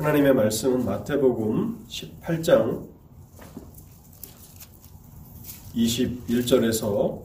[0.00, 2.88] 하나님의 말씀은 마태복음 18장
[5.74, 7.22] 21절에서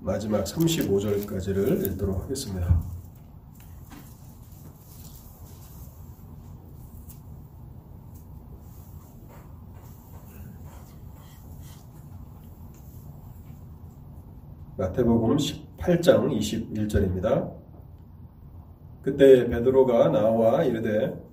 [0.00, 2.82] 마지막 35절까지를 읽도록 하겠습니다.
[14.78, 17.52] 마태복음 18장 21절입니다.
[19.02, 21.28] 그때 베드로가 나와 이르되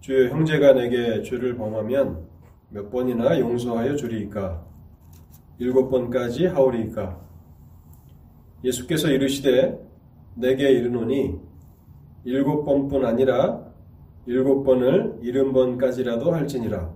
[0.00, 2.26] 주의 형제가 내게 죄를 범하면
[2.70, 4.64] 몇 번이나 용서하여 주리이까?
[5.58, 7.20] 일곱 번까지 하오리이까?
[8.64, 9.78] 예수께서 이르시되
[10.36, 11.38] 내게 이르노니
[12.24, 13.62] 일곱 번뿐 아니라
[14.24, 16.94] 일곱 번을 일흔 번까지라도 할지니라.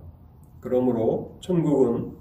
[0.59, 2.13] 그러므로 천국은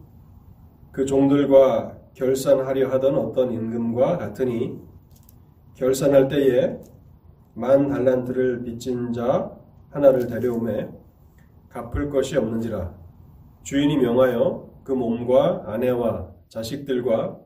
[0.93, 4.79] 그 종들과 결산하려 하던 어떤 임금과 같으니
[5.77, 6.79] 결산할 때에
[7.55, 9.64] 만 달란트를 빚진 자
[9.95, 10.89] 하나를 데려오매
[11.69, 12.95] 갚을 것이 없는지라.
[13.63, 17.39] 주인이 명하여 그 몸과 아내와 자식들과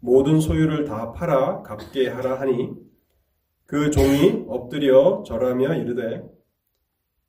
[0.00, 2.72] 모든 소유를 다 팔아 갚게 하라 하니
[3.64, 6.24] 그 종이 엎드려 절하며 이르되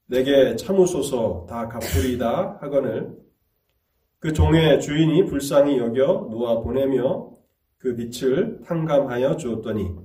[0.08, 3.16] 내게 참으소서 다 갚으리다 하거늘.
[4.20, 7.30] 그 종의 주인이 불쌍히 여겨 놓아 보내며
[7.78, 9.96] 그 빛을 탕감하여 주었더니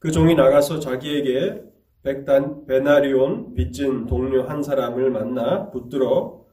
[0.00, 1.73] 그 종이 나가서 자기에게
[2.04, 6.44] 백단 베나리온 빚진 동료 한 사람을 만나 붙들어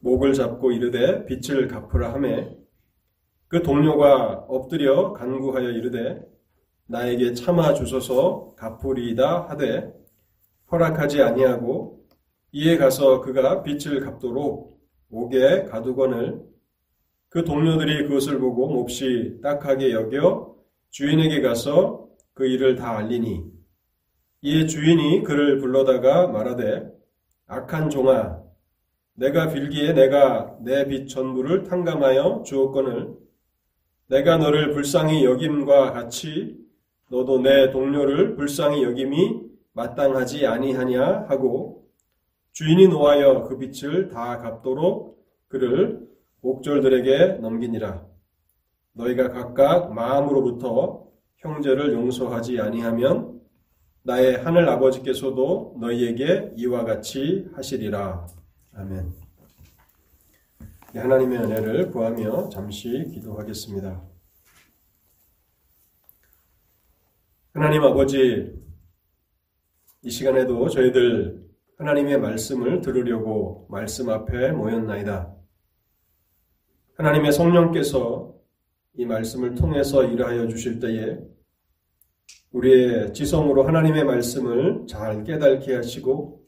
[0.00, 2.56] 목을 잡고 이르되 빚을 갚으라 하매.
[3.46, 6.20] 그 동료가 엎드려 간구하여 이르되
[6.86, 9.92] 나에게 참아 주소서 갚으리이다 하되
[10.72, 12.04] 허락하지 아니하고
[12.50, 16.42] 이에 가서 그가 빚을 갚도록 옥에 가두거늘
[17.28, 20.56] 그 동료들이 그것을 보고 몹시 딱하게 여겨
[20.90, 23.59] 주인에게 가서 그 일을 다 알리니
[24.42, 26.90] 이에 주인이 그를 불러다가 말하되
[27.46, 28.40] 악한 종아
[29.14, 33.16] 내가 빌기에 내가 내 빚 전부를 탕감하여 주었거늘
[34.08, 36.56] 내가 너를 불쌍히 여김과 같이
[37.10, 39.42] 너도 내 동료를 불쌍히 여김이
[39.72, 41.86] 마땅하지 아니하냐 하고
[42.52, 46.08] 주인이 노하여 그 빚을 다 갚도록 그를
[46.42, 48.04] 옥졸들에게 넘기니라.
[48.94, 51.06] 너희가 각각 마음으로부터
[51.36, 53.39] 형제를 용서하지 아니하면
[54.02, 58.26] 나의 하늘 아버지께서도 너희에게 이와 같이 하시리라.
[58.72, 59.12] 아멘.
[60.94, 64.02] 하나님의 은혜를 구하며 잠시 기도하겠습니다.
[67.52, 68.58] 하나님 아버지,
[70.02, 71.46] 이 시간에도 저희들
[71.78, 75.34] 하나님의 말씀을 들으려고 말씀 앞에 모였나이다.
[76.96, 78.34] 하나님의 성령께서
[78.94, 81.18] 이 말씀을 통해서 일하여 주실 때에
[82.52, 86.44] 우리의 지성으로 하나님의 말씀을 잘 깨닫게 하시고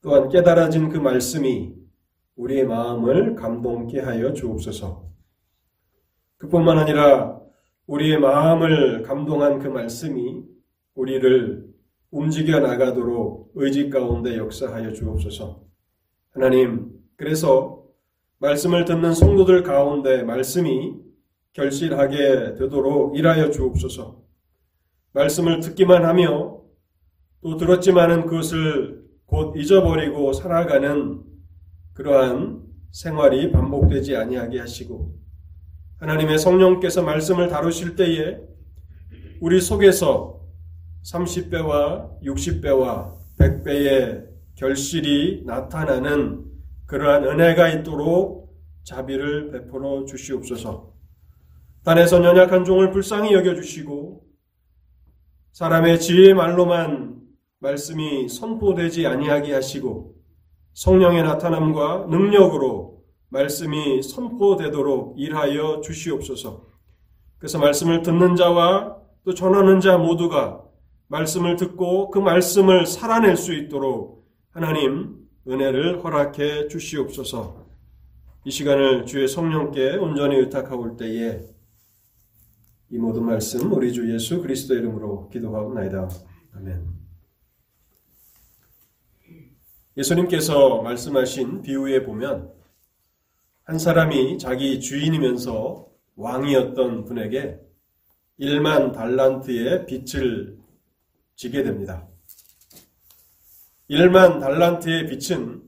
[0.00, 1.74] 또한 깨달아진 그 말씀이
[2.36, 5.08] 우리의 마음을 감동케 하여 주옵소서.
[6.38, 7.40] 그뿐만 아니라
[7.86, 10.42] 우리의 마음을 감동한 그 말씀이
[10.94, 11.66] 우리를
[12.10, 15.62] 움직여 나가도록 의지 가운데 역사하여 주옵소서.
[16.30, 17.84] 하나님, 그래서
[18.38, 20.96] 말씀을 듣는 성도들 가운데 말씀이
[21.52, 24.23] 결실하게 되도록 일하여 주옵소서.
[25.14, 26.60] 말씀을 듣기만 하며
[27.40, 31.22] 또 들었지만은 그것을 곧 잊어버리고 살아가는
[31.94, 35.14] 그러한 생활이 반복되지 아니하게 하시고
[35.98, 38.38] 하나님의 성령께서 말씀을 다루실 때에
[39.40, 40.40] 우리 속에서
[41.04, 44.26] 30배와 60배와 100배의
[44.56, 46.44] 결실이 나타나는
[46.86, 48.54] 그러한 은혜가 있도록
[48.84, 50.92] 자비를 베풀어 주시옵소서.
[51.84, 54.23] 단에서 연약한 종을 불쌍히 여겨 주시고
[55.54, 57.14] 사람의 지혜의 말로만
[57.60, 60.16] 말씀이 선포되지 아니하게 하시고
[60.72, 66.66] 성령의 나타남과 능력으로 말씀이 선포되도록 일하여 주시옵소서.
[67.38, 70.64] 그래서 말씀을 듣는 자와 또 전하는 자 모두가
[71.06, 75.14] 말씀을 듣고 그 말씀을 살아낼 수 있도록 하나님
[75.48, 77.64] 은혜를 허락해 주시옵소서.
[78.44, 81.53] 이 시간을 주의 성령께 온전히 의탁하올 때에
[82.94, 86.08] 이 모든 말씀 우리 주 예수 그리스도 이름으로 기도하옵나이다.
[86.52, 86.86] 아멘.
[89.96, 92.52] 예수님께서 말씀하신 비유에 보면
[93.64, 97.58] 한 사람이 자기 주인이면서 왕이었던 분에게
[98.38, 100.56] 1만 달란트의 빚을
[101.34, 102.06] 지게 됩니다.
[103.90, 105.64] 1만 달란트의 빚은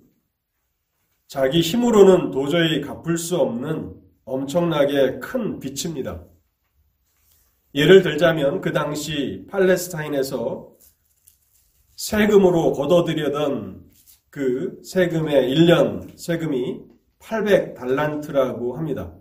[1.26, 6.25] 자기 힘으로는 도저히 갚을 수 없는 엄청나게 큰 빚입니다.
[7.76, 10.73] 예를 들자면 그 당시 팔레스타인에서
[11.94, 13.84] 세금으로 걷어들여던
[14.31, 16.81] 그 세금의 1년 세금이
[17.19, 19.14] 800달란트라고 합니다.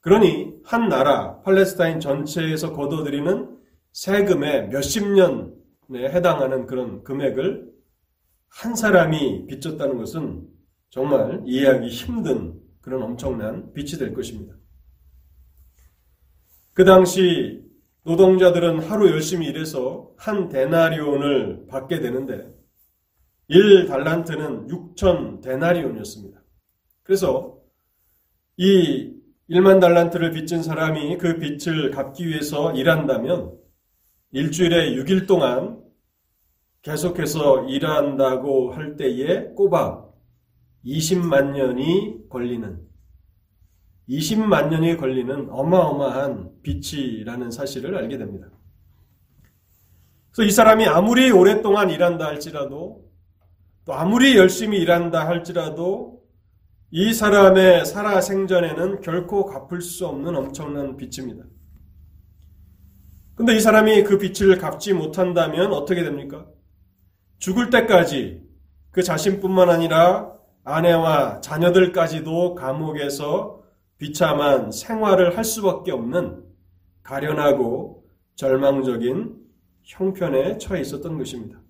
[0.00, 3.56] 그러니 한 나라 팔레스타인 전체에서 걷어들이는
[3.92, 7.70] 세금의 몇십 년에 해당하는 그런 금액을
[8.48, 10.48] 한 사람이 빚졌다는 것은
[10.90, 14.56] 정말 이해하기 힘든 그런 엄청난 빚이 될 것입니다.
[16.74, 17.62] 그 당시
[18.04, 22.50] 노동자들은 하루 열심히 일해서 한 데나리온을 받게 되는데
[23.50, 26.42] 1달란트는 6천 데나리온이었습니다.
[27.02, 27.58] 그래서
[28.56, 29.12] 이
[29.50, 33.52] 1만 달란트를 빚진 사람이 그 빚을 갚기 위해서 일한다면
[34.30, 35.82] 일주일에 6일 동안
[36.80, 40.14] 계속해서 일한다고 할 때에 꼬박
[40.86, 42.91] 20만 년이 걸리는
[44.08, 48.48] 20만 년이 걸리는 어마어마한 빚이라는 사실을 알게 됩니다.
[50.32, 53.04] 그래서 이 사람이 아무리 오랫동안 일한다 할지라도
[53.84, 56.22] 또 아무리 열심히 일한다 할지라도
[56.90, 61.44] 이 사람의 살아 생전에는 결코 갚을 수 없는 엄청난 빚입니다.
[63.34, 66.46] 근데 이 사람이 그 빚을 갚지 못한다면 어떻게 됩니까?
[67.38, 68.42] 죽을 때까지
[68.90, 70.32] 그 자신뿐만 아니라
[70.64, 73.61] 아내와 자녀들까지도 감옥에서
[74.02, 76.42] 비참한 생활을 할 수밖에 없는
[77.04, 78.04] 가련하고
[78.34, 79.36] 절망적인
[79.84, 81.62] 형편에 처해 있었던 것입니다.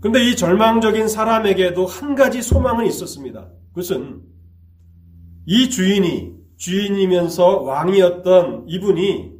[0.00, 3.52] 그런데 이 절망적인 사람에게도 한 가지 소망은 있었습니다.
[3.68, 4.22] 그것은
[5.46, 9.32] 이 주인이 주인이면서 왕이었던 이분이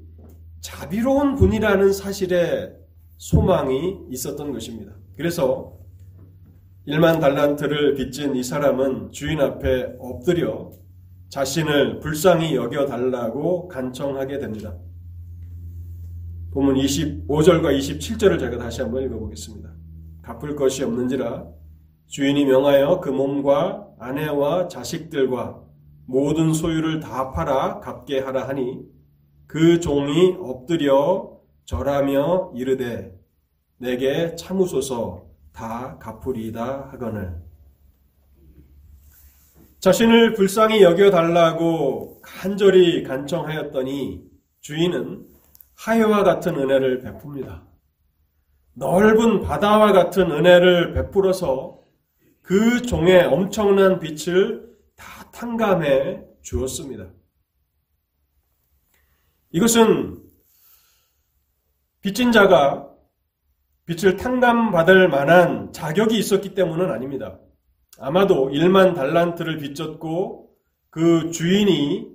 [0.61, 2.73] 자비로운 분이라는 사실에
[3.17, 4.93] 소망이 있었던 것입니다.
[5.17, 5.77] 그래서
[6.87, 10.71] 1만 달란트를 빚진 이 사람은 주인 앞에 엎드려
[11.31, 14.77] 자신을 불쌍히 여겨달라고 간청하게 됩니다.
[16.51, 19.71] 보면 25절과 27절을 제가 다시 한번 읽어보겠습니다.
[20.23, 21.47] 갚을 것이 없는지라
[22.09, 25.63] 주인이 명하여 그 몸과 아내와 자식들과
[26.07, 28.81] 모든 소유를 다 팔아 갚게 하라 하니
[29.47, 33.17] 그 종이 엎드려 절하며 이르되
[33.79, 37.50] 내게 참으소서 다 갚으리이다 하거늘
[39.81, 44.23] 자신을 불쌍히 여겨달라고 간절히 간청하였더니
[44.61, 45.27] 주인은
[45.75, 47.67] 하여와 같은 은혜를 베풉니다.
[48.75, 51.81] 넓은 바다와 같은 은혜를 베풀어서
[52.43, 57.11] 그 종의 엄청난 빛을 다 탕감해 주었습니다.
[59.53, 60.23] 이것은
[62.03, 62.87] 빚진 자가
[63.87, 67.39] 빛을 탕감받을 만한 자격이 있었기 때문은 아닙니다.
[68.03, 70.49] 아마도 1만 달란트를 빚졌고
[70.89, 72.11] 그 주인이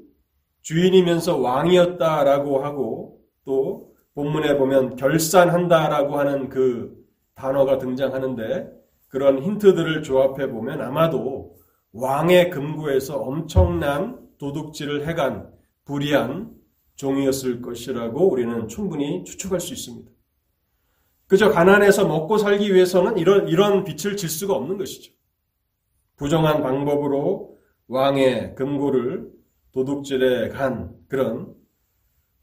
[0.63, 6.95] 주인이면서 왕이었다라고 하고 또 본문에 보면 결산한다라고 하는 그
[7.35, 8.67] 단어가 등장하는데
[9.09, 11.55] 그런 힌트들을 조합해 보면 아마도
[11.93, 15.53] 왕의 금고에서 엄청난 도둑질을 해간
[15.85, 16.51] 불의한
[16.95, 20.11] 종이었을 것이라고 우리는 충분히 추측할 수 있습니다.
[21.27, 25.15] 그저 가난해서 먹고 살기 위해서는 이런, 이런 빛을 질 수가 없는 것이죠.
[26.15, 27.57] 부정한 방법으로
[27.87, 29.31] 왕의 금고를
[29.71, 31.53] 도둑질해 간 그런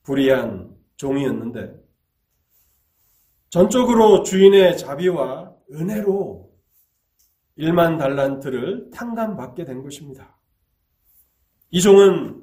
[0.03, 1.75] 불의한 종이었는데
[3.49, 6.51] 전적으로 주인의 자비와 은혜로
[7.59, 10.39] 1만 달란트를 탕감받게 된 것입니다.
[11.71, 12.43] 이 종은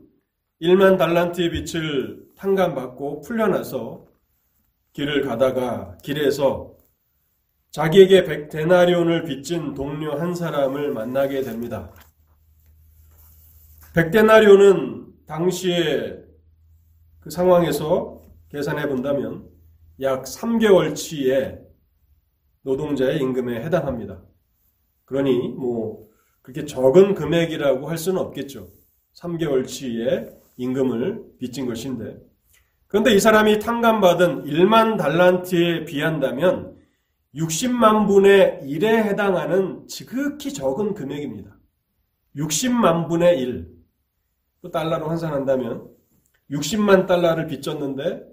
[0.61, 4.05] 1만 달란트의 빛을 탕감받고 풀려나서
[4.93, 6.68] 길을 가다가 길에서
[7.79, 11.93] 자기에게 백 데나리온을 빚진 동료 한 사람을 만나게 됩니다.
[13.95, 16.25] 백 데나리온은 당시의
[17.21, 19.47] 그 상황에서 계산해 본다면
[20.01, 21.61] 약 3개월치의
[22.63, 24.23] 노동자의 임금에 해당합니다.
[25.05, 26.05] 그러니 뭐
[26.41, 28.67] 그렇게 적은 금액이라고 할 수는 없겠죠.
[29.15, 32.17] 3개월치의 임금을 빚진 것인데.
[32.87, 36.78] 그런데 이 사람이 탕감받은 1만 달란트에 비한다면
[37.35, 41.55] 60만 분의 1에 해당하는 지극히 적은 금액입니다.
[42.35, 43.79] 60만 분의 1.
[44.61, 45.87] 또 달러로 환산한다면
[46.51, 48.27] 60만 달러를 빚졌는데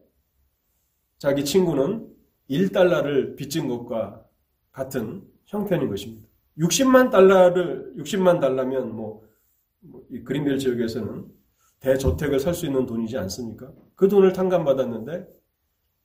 [1.18, 2.08] 자기 친구는
[2.50, 4.24] 1달러를 빚진 것과
[4.72, 6.26] 같은 형편인 것입니다.
[6.58, 9.22] 60만 달러를 60만 달러면 뭐,
[9.80, 11.26] 뭐이 그린벨 지역에서는
[11.80, 13.70] 대저택을 살 수 있는 돈이지 않습니까?
[13.94, 15.26] 그 돈을 탕감받았는데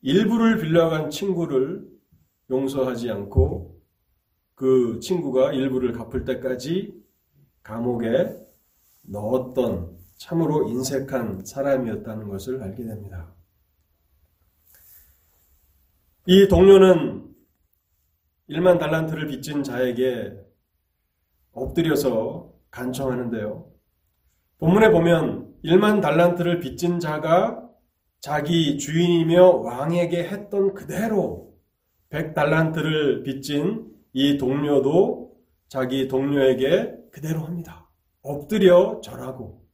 [0.02, 1.88] 일부를 빌려간 친구를
[2.52, 3.82] 용서하지 않고
[4.54, 7.02] 그 친구가 일부를 갚을 때까지
[7.64, 8.38] 감옥에
[9.04, 13.34] 넣었던 참으로 인색한 사람이었다는 것을 알게 됩니다.
[16.28, 17.34] 이 동료는
[18.50, 20.38] 1만 달란트를 빚진 자에게
[21.54, 23.72] 엎드려서 간청하는데요.
[24.60, 27.68] 본문에 보면 1만 달란트를 빚진 자가
[28.20, 31.51] 자기 주인이며 왕에게 했던 그대로
[32.12, 35.32] 100달란트를 빚진 이 동료도
[35.68, 37.90] 자기 동료에게 그대로 합니다.
[38.22, 39.66] 엎드려 절하고.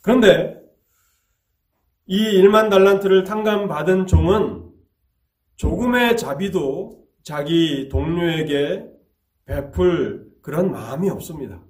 [0.00, 0.58] 그런데
[2.06, 4.72] 이 1만 달란트를 탕감받은 종은
[5.56, 8.86] 조금의 자비도 자기 동료에게
[9.44, 11.60] 베풀 그런 마음이 없습니다.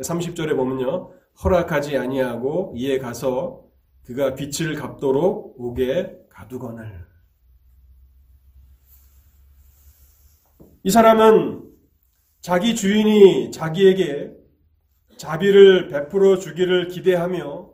[0.00, 1.12] 30절에 보면요.
[1.44, 3.64] 허락하지 아니하고 이에 가서
[4.04, 7.05] 그가 빛을 갚도록 옥에 가두거늘.
[10.86, 11.64] 이 사람은
[12.40, 14.30] 자기 주인이 자기에게
[15.16, 17.70] 자비를 베풀어 주기를 기대하며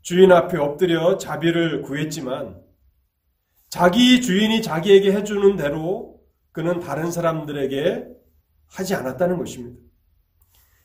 [0.00, 2.62] 주인 앞에 엎드려 자비를 구했지만
[3.68, 6.18] 자기 주인이 자기에게 해주는 대로
[6.52, 8.06] 그는 다른 사람들에게
[8.68, 9.78] 하지 않았다는 것입니다.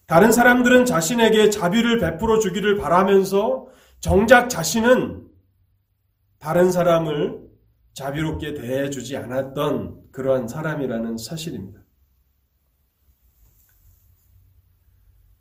[0.07, 3.67] 다른 사람들은 자신에게 자비를 베풀어 주기를 바라면서
[4.01, 5.25] 정작 자신은
[6.37, 7.48] 다른 사람을
[7.99, 11.83] 자비롭게 대해주지 않았던 그러한 사람이라는 사실입니다.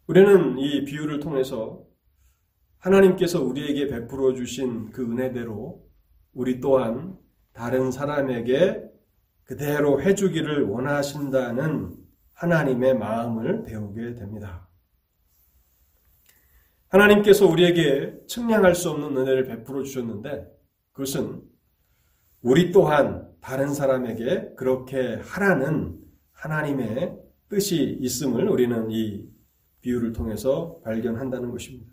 [0.09, 1.85] 우리는 이 비유를 통해서
[2.79, 5.87] 하나님께서 우리에게 베풀어 주신 그 은혜대로
[6.33, 7.17] 우리 또한
[7.53, 8.83] 다른 사람에게
[9.45, 11.95] 그대로 해주기를 원하신다는
[12.33, 14.69] 하나님의 마음을 배우게 됩니다.
[16.89, 20.49] 하나님께서 우리에게 측량할 수 없는 은혜를 베풀어 주셨는데
[20.93, 21.58] 그것은
[22.43, 25.99] 우리 또한 다른 사람에게 그렇게 하라는
[26.33, 27.19] 하나님의
[27.49, 29.29] 뜻이 있음을 우리는 이
[29.81, 31.91] 비유를 통해서 발견한다는 것입니다.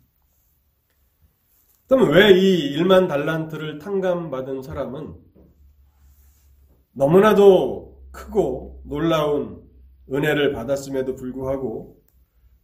[1.88, 5.16] 그러면 왜 이 1만 달란트를 탕감받은 사람은
[6.94, 9.62] 너무나도 크고 놀라운
[10.12, 12.02] 은혜를 받았음에도 불구하고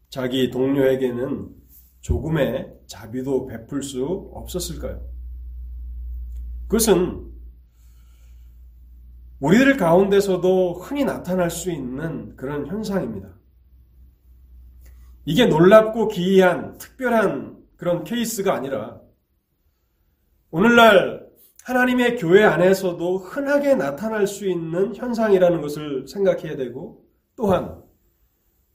[0.09, 1.49] 자기 동료에게는
[2.01, 5.01] 조금의 자비도 베풀 수 없었을까요?
[6.67, 7.30] 그것은
[9.41, 13.27] 우리들 가운데서도 흔히 나타날 수 있는 그런 현상입니다.
[15.25, 19.01] 이게 놀랍고 기이한 특별한 그런 케이스가 아니라
[20.51, 21.27] 오늘날
[21.63, 27.03] 하나님의 교회 안에서도 흔하게 나타날 수 있는 현상이라는 것을 생각해야 되고
[27.35, 27.81] 또한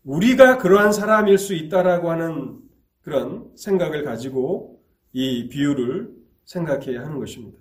[0.03, 2.59] 우리가 그러한 사람일 수 있다라고 하는
[3.03, 4.83] 그런 생각을 가지고
[5.13, 6.13] 이 비유를
[6.45, 7.59] 생각해야 하는 것입니다.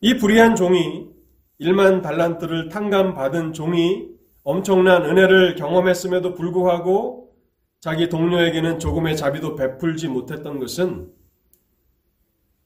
[0.00, 1.19] 이 불의한 종이
[1.60, 4.08] 1만 달란트를 탕감받은 종이
[4.42, 7.36] 엄청난 은혜를 경험했음에도 불구하고
[7.80, 11.12] 자기 동료에게는 조금의 자비도 베풀지 못했던 것은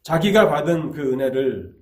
[0.03, 1.77] 자기가 받은 그 은혜를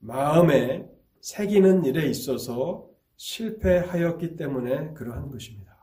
[0.00, 0.88] 마음에
[1.20, 5.76] 새기는 일에 있어서 실패하였기 때문에 그러한 것입니다.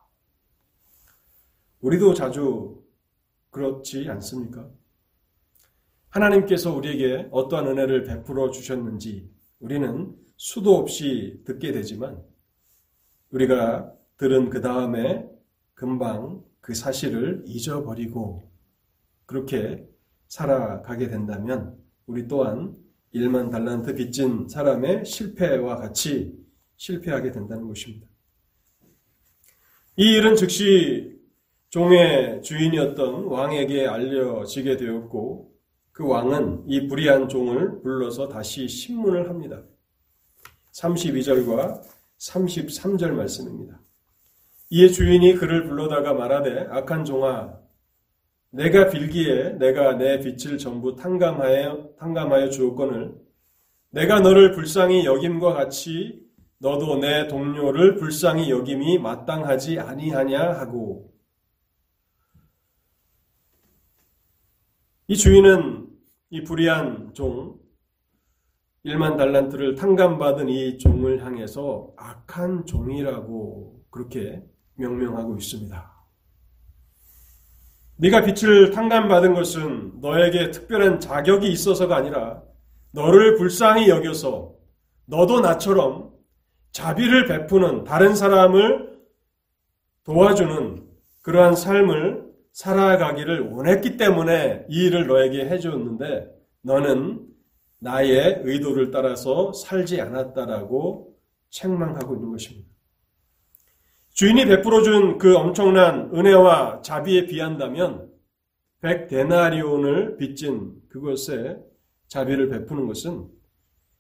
[1.82, 2.84] 우리도 자주
[3.50, 4.70] 그렇지 않습니까?
[6.10, 9.30] 하나님께서 우리에게 어떠한 은혜를 베풀어 주셨는지
[9.60, 12.22] 우리는 수도 없이 듣게 되지만
[13.32, 15.28] 우리가 들은 그 다음에
[15.74, 18.52] 금방 그 사실을 잊어버리고
[19.26, 19.88] 그렇게
[20.28, 22.76] 살아가게 된다면 우리 또한
[23.14, 26.38] 1만 달란트 빚진 사람의 실패와 같이
[26.76, 28.08] 실패하게 된다는 것입니다.
[29.98, 31.16] 이 일은 즉시
[31.70, 35.54] 종의 주인이었던 왕에게 알려지게 되었고
[35.92, 39.64] 그 왕은 이 불의한 종을 불러서 다시 신문을 합니다.
[40.76, 41.82] 32절과
[42.18, 43.80] 33절 말씀입니다.
[44.70, 47.60] 이에 주인이 그를 불러다가 말하되 악한 종아
[48.50, 53.16] 내가 빌기에 내가 내 빛을 전부 탕감하여 탕감하여 주었거늘
[53.90, 56.26] 내가 너를 불쌍히 여김과 같이
[56.58, 61.14] 너도 내 동료를 불쌍히 여김이 마땅하지 아니하냐 하고
[65.08, 65.88] 이 주인은
[66.32, 67.65] 이 불의한 종
[68.86, 74.44] 1만 달란트를 탕감받은 이 종을 향해서 악한 종이라고 그렇게
[74.76, 75.96] 명명하고 있습니다.
[77.98, 82.44] 네가 빛을 탕감받은 것은 너에게 특별한 자격이 있어서가 아니라
[82.92, 84.54] 너를 불쌍히 여겨서
[85.06, 86.12] 너도 나처럼
[86.72, 89.00] 자비를 베푸는 다른 사람을
[90.04, 90.86] 도와주는
[91.24, 96.28] 그러한 삶을 살아가기를 원했기 때문에 이 일을 너에게 해주었는데
[96.62, 97.35] 너는
[97.86, 101.16] 나의 의도를 따라서 살지 않았다라고
[101.52, 102.68] 책망하고 있는 것입니다.
[104.10, 108.10] 주인이 베풀어 준 그 엄청난 은혜와 자비에 비한다면
[108.82, 111.58] 백 데나리온을 빚진 그것에
[112.08, 113.28] 자비를 베푸는 것은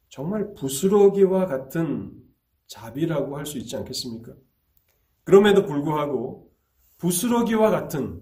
[0.09, 2.11] 정말 부스러기와 같은
[2.65, 4.33] 자비라고 할 수 있지 않겠습니까?
[5.25, 6.49] 그럼에도 불구하고
[6.97, 8.21] 부스러기와 같은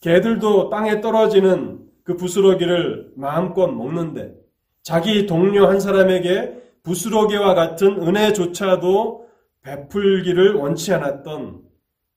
[0.00, 4.45] 개들도 땅에 떨어지는 그 부스러기를 마음껏 먹는데
[4.86, 9.28] 자기 동료 한 사람에게 부스러기와 같은 은혜조차도
[9.62, 11.68] 베풀기를 원치 않았던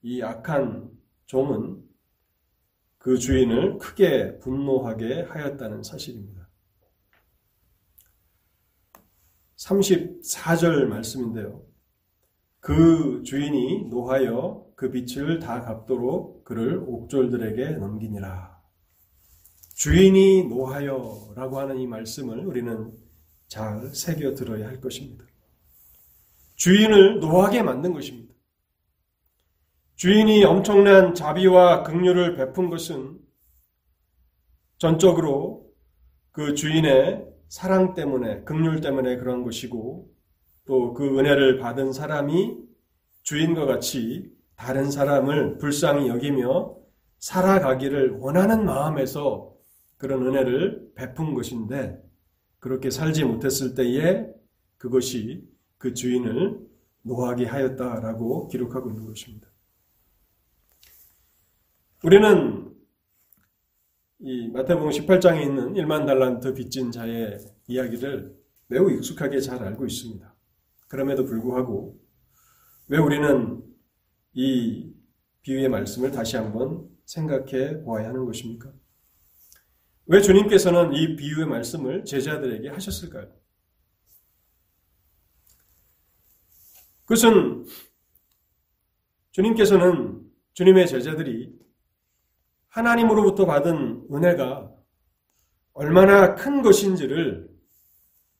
[0.02, 0.88] 이 악한
[1.26, 1.82] 종은
[2.96, 6.48] 그 주인을 크게 분노하게 하였다는 사실입니다.
[9.56, 11.64] 34절 말씀인데요.
[12.60, 18.49] 그 주인이 노하여 그 빛을 다 갚도록 그를 옥졸들에게 넘기니라.
[19.80, 22.92] 주인이 노하여 라고 하는 이 말씀을 우리는
[23.48, 25.24] 잘 새겨 들어야 할 것입니다.
[26.56, 28.34] 주인을 노하게 만든 것입니다.
[29.96, 33.20] 주인이 엄청난 자비와 긍휼을 베푼 것은
[34.76, 35.72] 전적으로
[36.30, 40.12] 그 주인의 사랑 때문에 긍휼 때문에 그런 것이고
[40.66, 42.54] 또 그 은혜를 받은 사람이
[43.22, 46.76] 주인과 같이 다른 사람을 불쌍히 여기며
[47.18, 49.58] 살아가기를 원하는 마음에서
[50.00, 52.02] 그런 은혜를 베푼 것인데
[52.58, 54.26] 그렇게 살지 못했을 때에
[54.78, 56.58] 그것이 그 주인을
[57.02, 59.46] 노하게 하였다라고 기록하고 있는 것입니다.
[62.02, 62.74] 우리는
[64.20, 68.34] 이 마태복음 18장에 있는 1만 달란트 빚진 자의 이야기를
[68.68, 70.34] 매우 익숙하게 잘 알고 있습니다.
[70.88, 72.00] 그럼에도 불구하고
[72.88, 73.62] 왜 우리는
[74.32, 74.94] 이
[75.42, 78.72] 비유의 말씀을 다시 한번 생각해 보아야 하는 것입니까?
[80.10, 83.32] 왜 주님께서는 이 비유의 말씀을 제자들에게 하셨을까요?
[87.04, 87.64] 그것은
[89.30, 90.20] 주님께서는
[90.54, 91.56] 주님의 제자들이
[92.70, 94.74] 하나님으로부터 받은 은혜가
[95.74, 97.48] 얼마나 큰 것인지를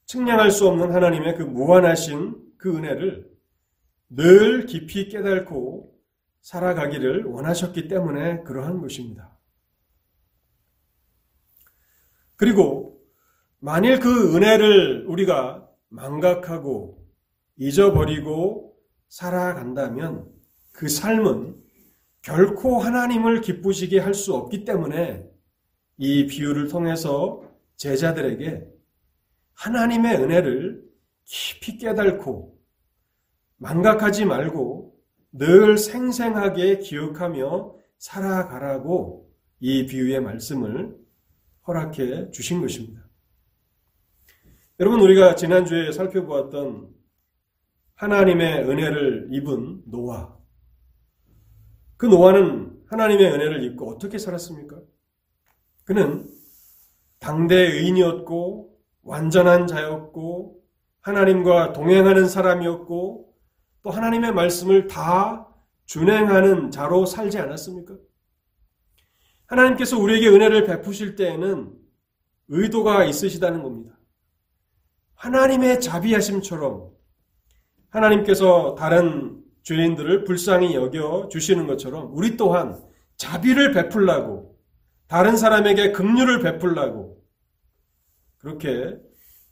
[0.06, 3.30] 측량할 수 없는 하나님의 그 무한하신 그 은혜를
[4.08, 5.96] 늘 깊이 깨닫고
[6.40, 9.29] 살아가기를 원하셨기 때문에 그러한 것입니다.
[12.40, 12.98] 그리고
[13.58, 17.06] 만일 그 은혜를 우리가 망각하고
[17.58, 18.78] 잊어버리고
[19.10, 20.26] 살아간다면
[20.72, 21.62] 그 삶은
[22.22, 25.28] 결코 하나님을 기쁘시게 할 수 없기 때문에
[25.98, 27.42] 이 비유를 통해서
[27.76, 28.66] 제자들에게
[29.52, 30.82] 하나님의 은혜를
[31.26, 32.58] 깊이 깨닫고
[33.58, 34.98] 망각하지 말고
[35.32, 41.00] 늘 생생하게 기억하며 살아가라고 이 비유의 말씀을
[41.70, 43.08] 허락해 주신 것입니다.
[44.80, 46.88] 여러분, 우리가 지난주에 살펴보았던
[47.94, 50.36] 하나님의 은혜를 입은 노아.
[51.96, 54.80] 그 노아는 하나님의 은혜를 입고 어떻게 살았습니까?
[55.84, 56.28] 그는
[57.18, 60.62] 당대 의인이었고, 완전한 자였고,
[61.02, 63.34] 하나님과 동행하는 사람이었고,
[63.82, 65.46] 또 하나님의 말씀을 다
[65.84, 67.96] 준행하는 자로 살지 않았습니까?
[69.50, 71.72] 하나님께서 우리에게 은혜를 베푸실 때에는
[72.48, 73.98] 의도가 있으시다는 겁니다.
[75.14, 76.90] 하나님의 자비하심처럼
[77.90, 82.80] 하나님께서 다른 죄인들을 불쌍히 여겨 주시는 것처럼 우리 또한
[83.16, 84.56] 자비를 베풀라고
[85.08, 87.20] 다른 사람에게 긍휼을 베풀라고
[88.38, 88.96] 그렇게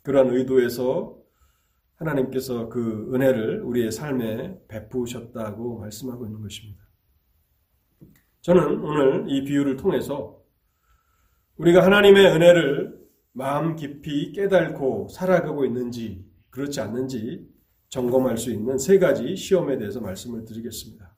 [0.03, 1.19] 그러한 의도에서
[1.97, 6.88] 하나님께서 그 은혜를 우리의 삶에 베푸셨다고 말씀하고 있는 것입니다.
[8.49, 10.41] 저는 오늘 이 비유를 통해서
[11.59, 12.99] 우리가 하나님의 은혜를
[13.33, 17.47] 마음 깊이 깨달고 살아가고 있는지 그렇지 않는지
[17.91, 21.15] 점검할 수 있는 세 가지 시험에 대해서 말씀을 드리겠습니다.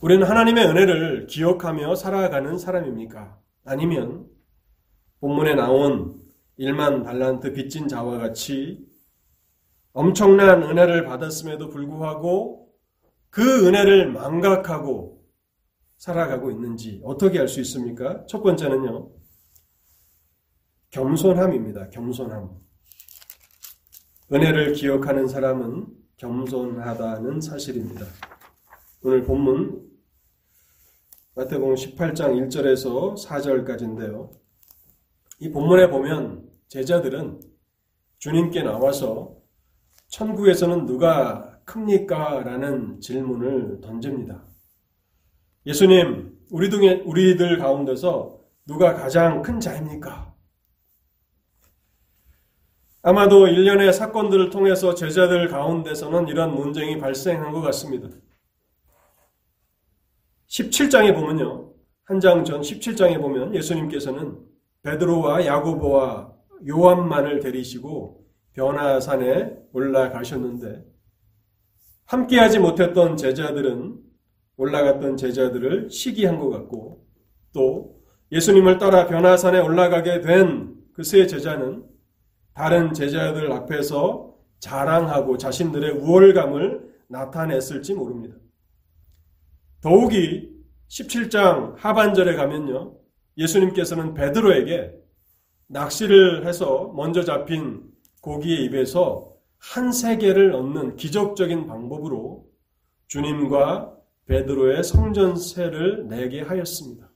[0.00, 3.38] 우리는 하나님의 은혜를 기억하며 살아가는 사람입니까?
[3.66, 4.26] 아니면
[5.20, 6.20] 본문에 나온
[6.58, 8.84] 1만 달란트 빚진 자와 같이
[9.92, 12.68] 엄청난 은혜를 받았음에도 불구하고
[13.30, 15.15] 그 은혜를 망각하고
[15.98, 18.24] 살아가고 있는지 어떻게 알 수 있습니까?
[18.26, 19.10] 첫 번째는요.
[20.90, 21.90] 겸손함입니다.
[21.90, 22.50] 겸손함.
[24.32, 28.06] 은혜를 기억하는 사람은 겸손하다는 사실입니다.
[29.02, 29.86] 오늘 본문
[31.34, 34.30] 마태복음 18장 1절에서 4절까지인데요.
[35.38, 37.40] 이 본문에 보면 제자들은
[38.18, 39.36] 주님께 나와서
[40.08, 42.40] 천국에서는 누가 큽니까?
[42.40, 44.46] 라는 질문을 던집니다.
[45.66, 50.34] 예수님, 우리 등에, 우리들 가운데서 누가 가장 큰 자입니까?
[53.02, 58.08] 아마도 일련의 사건들을 통해서 제자들 가운데서는 이런 논쟁이 발생한 것 같습니다.
[60.48, 61.72] 17장에 보면요.
[62.04, 64.38] 한 장 전 17장에 보면 예수님께서는
[64.82, 66.32] 베드로와 야고보와
[66.68, 70.84] 요한만을 데리시고 변화산에 올라가셨는데
[72.06, 73.98] 함께하지 못했던 제자들은
[74.56, 77.04] 올라갔던 제자들을 시기한 것 같고
[77.52, 78.00] 또
[78.32, 81.84] 예수님을 따라 변화산에 올라가게 된 그 세 제자는
[82.54, 88.34] 다른 제자들 앞에서 자랑하고 자신들의 우월감을 나타냈을지 모릅니다.
[89.82, 90.48] 더욱이
[90.88, 92.94] 17장 하반절에 가면요.
[93.36, 94.94] 예수님께서는 베드로에게
[95.66, 97.82] 낚시를 해서 먼저 잡힌
[98.22, 102.46] 고기의 입에서 한 세계를 얻는 기적적인 방법으로
[103.08, 103.95] 주님과
[104.26, 107.10] 베드로의 성전세를 내게 하였습니다.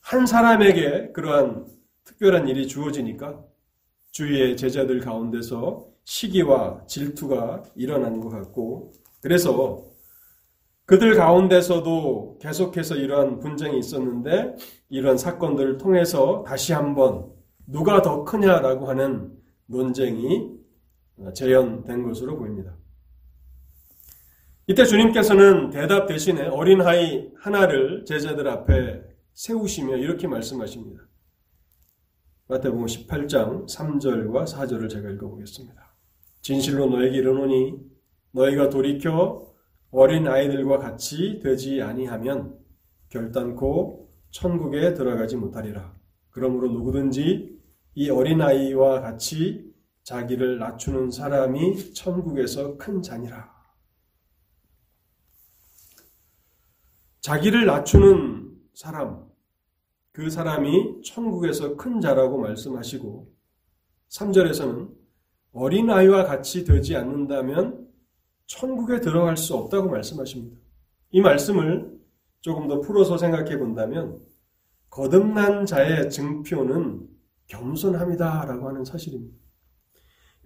[0.00, 1.66] 한 사람에게 그러한
[2.04, 3.44] 특별한 일이 주어지니까
[4.10, 9.84] 주위의 제자들 가운데서 시기와 질투가 일어난 것 같고 그래서
[10.84, 14.56] 그들 가운데서도 계속해서 이러한 분쟁이 있었는데
[14.88, 17.30] 이러한 사건들을 통해서 다시 한번
[17.66, 19.32] 누가 더 크냐라고 하는
[19.66, 20.50] 논쟁이
[21.34, 22.76] 재현된 것으로 보입니다.
[24.72, 29.02] 이때 주님께서는 대답 대신에 어린아이 하나를 제자들 앞에
[29.34, 31.02] 세우시며 이렇게 말씀하십니다.
[32.48, 35.94] 마태복음 18장 3절과 4절을 제가 읽어보겠습니다.
[36.40, 37.80] 진실로 너에게 이르노니
[38.30, 39.46] 너희가 돌이켜
[39.90, 42.58] 어린 아이들과 같이 되지 아니하면
[43.10, 45.94] 결단코 천국에 들어가지 못하리라.
[46.30, 47.58] 그러므로 누구든지
[47.94, 49.70] 이 어린 아이와 같이
[50.04, 53.51] 자기를 낮추는 사람이 천국에서 큰 자니라.
[57.22, 59.24] 자기를 낮추는 사람,
[60.10, 63.32] 그 사람이 천국에서 큰 자라고 말씀하시고
[64.08, 64.90] 3절에서는
[65.52, 67.86] 어린아이와 같이 되지 않는다면
[68.46, 70.60] 천국에 들어갈 수 없다고 말씀하십니다.
[71.12, 71.96] 이 말씀을
[72.40, 74.20] 조금 더 풀어서 생각해 본다면
[74.90, 77.06] 거듭난 자의 증표는
[77.46, 79.38] 겸손함이다라고 하는 사실입니다.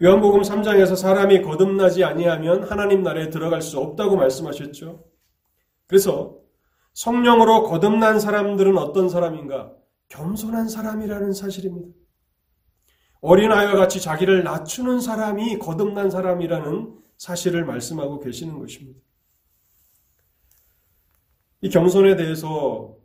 [0.02, 5.02] 요한복음 3장에서 사람이 거듭나지 아니하면 하나님 나라에 들어갈 수 없다고 말씀하셨죠.
[5.86, 6.45] 그래서
[6.96, 9.76] 성령으로 거듭난 사람들은 어떤 사람인가?
[10.08, 11.94] 겸손한 사람이라는 사실입니다.
[13.20, 18.98] 어린아이와 같이 자기를 낮추는 사람이 거듭난 사람이라는 사실을 말씀하고 계시는 것입니다.
[21.60, 22.96] 이 겸손에 대해서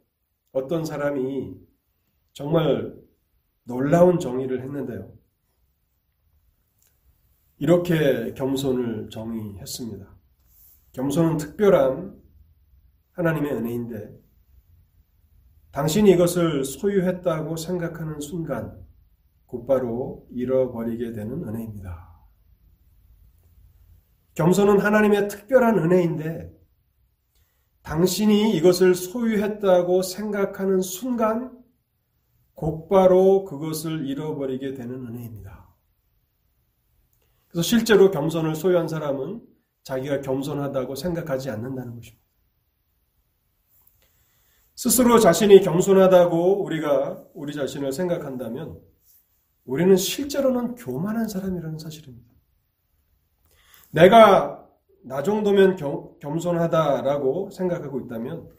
[0.54, 1.58] 어떤 사람이
[2.32, 2.96] 정말
[3.64, 5.12] 놀라운 정의를 했는데요.
[7.58, 10.08] 이렇게 겸손을 정의했습니다.
[10.94, 12.22] 겸손은 특별한
[13.22, 14.20] 하나님의 은혜인데
[15.72, 18.78] 당신이 이것을 소유했다고 생각하는 순간
[19.46, 22.10] 곧바로 잃어버리게 되는 은혜입니다.
[24.34, 26.52] 겸손은 하나님의 특별한 은혜인데
[27.84, 31.58] 당신이 이것을 소유했다고 생각하는 순간
[32.54, 35.70] 곧바로 그것을 잃어버리게 되는 은혜입니다.
[37.48, 39.42] 그래서 실제로 겸손을 소유한 사람은
[39.84, 42.21] 자기가 겸손하다고 생각하지 않는다는 것입니다.
[44.82, 48.80] 스스로 자신이 겸손하다고 우리가 우리 자신을 생각한다면
[49.64, 52.34] 우리는 실제로는 교만한 사람이라는 사실입니다.
[53.92, 54.68] 내가
[55.04, 58.50] 나 정도면 겸, 겸손하다라고 생각하고 있다면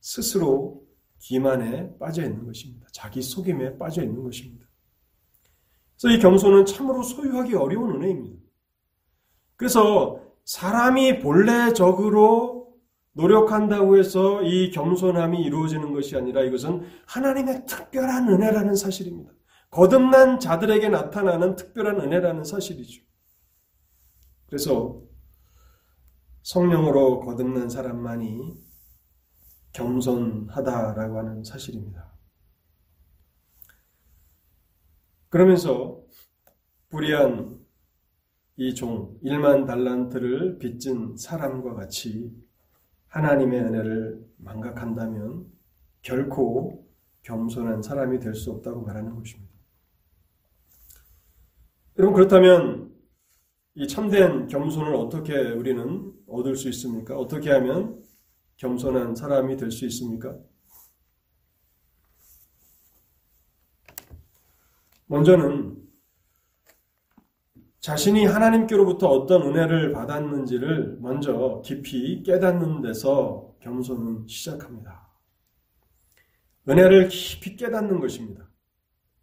[0.00, 0.86] 스스로
[1.18, 2.86] 기만에 빠져 있는 것입니다.
[2.92, 4.64] 자기 속임에 빠져 있는 것입니다.
[6.00, 8.40] 그래서 이 겸손은 참으로 소유하기 어려운 은혜입니다.
[9.56, 12.67] 그래서 사람이 본래적으로
[13.18, 19.32] 노력한다고 해서 이 겸손함이 이루어지는 것이 아니라 이것은 하나님의 특별한 은혜라는 사실입니다.
[19.70, 23.02] 거듭난 자들에게 나타나는 특별한 은혜라는 사실이죠.
[24.46, 25.02] 그래서
[26.42, 28.54] 성령으로 거듭난 사람만이
[29.72, 32.14] 겸손하다라고 하는 사실입니다.
[35.28, 36.00] 그러면서
[36.88, 37.58] 불의한
[38.56, 42.47] 이 종, 1만 달란트를 빚진 사람과 같이
[43.08, 45.46] 하나님의 은혜를 망각한다면
[46.02, 46.86] 결코
[47.22, 49.52] 겸손한 사람이 될 수 없다고 말하는 것입니다.
[51.98, 52.94] 여러분, 그렇다면
[53.74, 57.16] 이 참된 겸손을 어떻게 우리는 얻을 수 있습니까?
[57.16, 58.02] 어떻게 하면
[58.56, 60.36] 겸손한 사람이 될 수 있습니까?
[65.06, 65.87] 먼저는
[67.80, 75.08] 자신이 하나님께로부터 어떤 은혜를 받았는지를 먼저 깊이 깨닫는 데서 겸손은 시작합니다.
[76.68, 78.48] 은혜를 깊이 깨닫는 것입니다.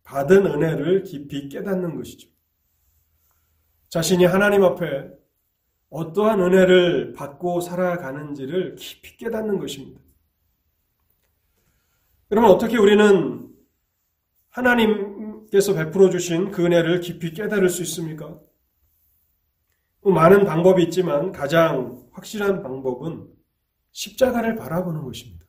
[0.04, 2.30] 받은 은혜를 깊이 깨닫는 것이죠.
[3.90, 5.10] 자신이 하나님 앞에
[5.90, 10.02] 어떠한 은혜를 받고 살아가는지를 깊이 깨닫는 것입니다.
[12.32, 13.50] 여러분, 어떻게 우리는
[14.50, 18.38] 하나님 께서 베풀어 주신 그 은혜를 깊이 깨달을 수 있습니까?
[20.04, 23.26] 많은 방법이 있지만 가장 확실한 방법은
[23.92, 25.46] 십자가를 바라보는 것입니다.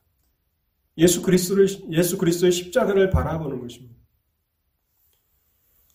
[0.97, 3.99] 예수 그리스도를 예수 그리스도의 십자가를 바라보는 것입니다.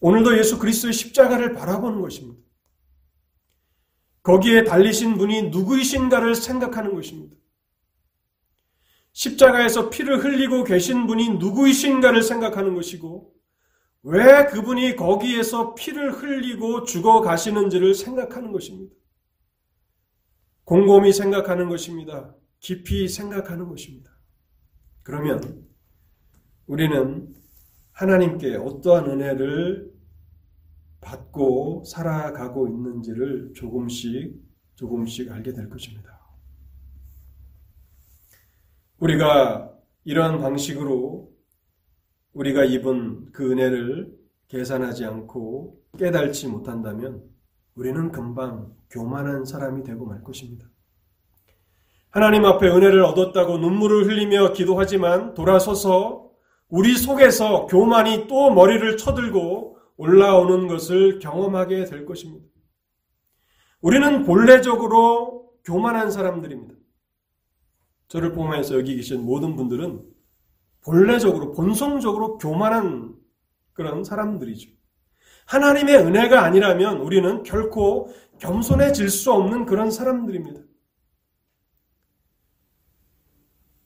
[0.01, 2.43] 오늘도 예수 그리스도의 십자가를 바라보는 것입니다.
[4.23, 7.35] 거기에 달리신 분이 누구이신가를 생각하는 것입니다.
[9.13, 13.33] 십자가에서 피를 흘리고 계신 분이 누구이신가를 생각하는 것이고,
[14.05, 18.95] 왜 그분이 거기에서 피를 흘리고 죽어 가시는지를 생각하는 것입니다.
[20.65, 22.35] 곰곰이 생각하는 것입니다.
[22.59, 24.11] 깊이 생각하는 것입니다.
[25.03, 25.67] 그러면
[26.67, 27.35] 우리는
[27.93, 29.93] 하나님께 어떠한 은혜를
[31.01, 34.41] 받고 살아가고 있는지를 조금씩
[34.77, 36.21] 조금씩 알게 될 것입니다.
[38.99, 41.32] 우리가 이러한 방식으로
[42.35, 44.13] 우리가 입은 그 은혜를
[44.49, 47.23] 계산하지 않고 깨달지 못한다면
[47.75, 50.67] 우리는 금방 교만한 사람이 되고 말 것입니다.
[52.11, 56.31] 하나님 앞에 은혜를 얻었다고 눈물을 흘리며 기도하지만 돌아서서
[56.69, 62.47] 우리 속에서 교만이 또 머리를 쳐들고 올라오는 것을 경험하게 될 것입니다.
[63.81, 66.75] 우리는 본래적으로 교만한 사람들입니다.
[68.09, 70.12] 저를 포함해서 여기 계신 모든 분들은
[70.85, 73.15] 본래적으로, 본성적으로 교만한
[73.73, 74.71] 그런 사람들이죠.
[75.47, 80.61] 하나님의 은혜가 아니라면 우리는 결코 겸손해질 수 없는 그런 사람들입니다.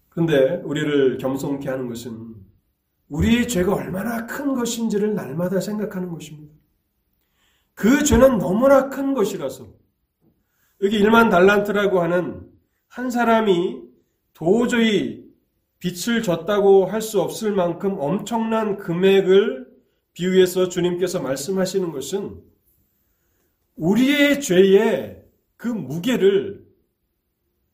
[0.09, 2.35] 그런데 우리를 겸손케 하는 것은
[3.09, 6.55] 우리의 죄가 얼마나 큰 것인지를 날마다 생각하는 것입니다.
[7.75, 9.67] 그 죄는 너무나 큰 것이라서
[10.83, 12.51] 여기 1만 달란트라고 하는
[12.89, 13.83] 한 사람이
[14.33, 15.26] 도저히
[15.79, 19.67] 빛을 졌다고 할 수 없을 만큼 엄청난 금액을
[20.13, 22.43] 비유해서 주님께서 말씀하시는 것은
[23.77, 25.25] 우리의 죄의
[25.57, 26.67] 그 무게를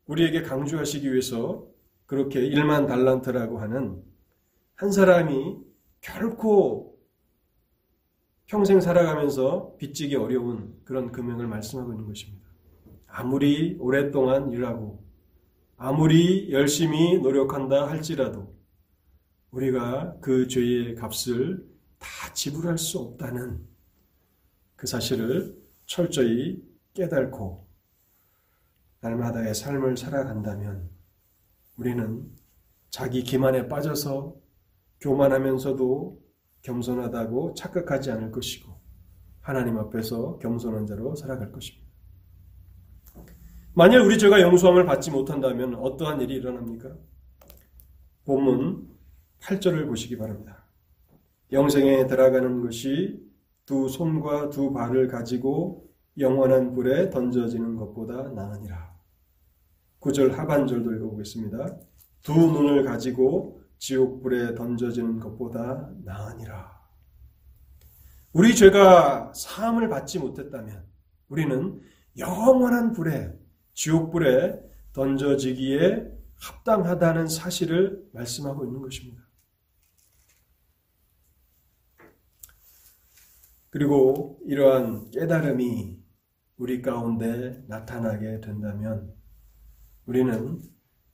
[0.07, 1.67] 우리에게 강조하시기 위해서
[2.07, 4.03] 그렇게 1만 달란트라고 하는
[4.75, 5.59] 한 사람이
[6.01, 6.99] 결코
[8.47, 12.45] 평생 살아가면서 빚지기 어려운 그런 금액을 말씀하고 있는 것입니다.
[13.07, 15.03] 아무리 오랫동안 일하고
[15.85, 18.55] 아무리 열심히 노력한다 할지라도
[19.51, 21.69] 우리가 그 죄의 값을
[21.99, 23.67] 다 지불할 수 없다는
[24.77, 26.63] 그 사실을 철저히
[26.95, 27.67] 깨달고
[29.01, 30.89] 날마다의 삶을 살아간다면
[31.77, 32.31] 우리는
[32.91, 34.37] 자기 기만에 빠져서
[35.01, 36.23] 교만하면서도
[36.63, 38.73] 겸손하다고 착각하지 않을 것이고
[39.41, 41.82] 하나님 앞에서 겸손한 자로 살아갈 것입니다.
[43.75, 46.95] 만일 우리 죄가 용서함을 받지 못한다면 어떠한 일이 일어납니까?
[48.27, 48.87] 본문
[49.41, 50.67] 8절을 보시기 바랍니다.
[51.51, 53.19] 영생에 들어가는 것이
[53.65, 58.93] 두 손과 두 발을 가지고 영원한 불에 던져지는 것보다 나으니라.
[60.01, 61.77] 9절 하반절도 읽어보겠습니다.
[62.23, 66.79] 두 눈을 가지고 지옥불에 던져지는 것보다 나으니라.
[68.35, 70.85] 우리 죄가 사함을 받지 못했다면
[71.29, 71.81] 우리는
[72.19, 73.42] 영원한 불에
[73.75, 74.61] 지옥불에
[74.93, 79.23] 던져지기에 합당하다는 사실을 말씀하고 있는 것입니다.
[83.71, 85.99] 그리고 이러한 깨달음이
[86.59, 89.15] 우리 가운데 나타나게 된다면
[90.05, 90.61] 우리는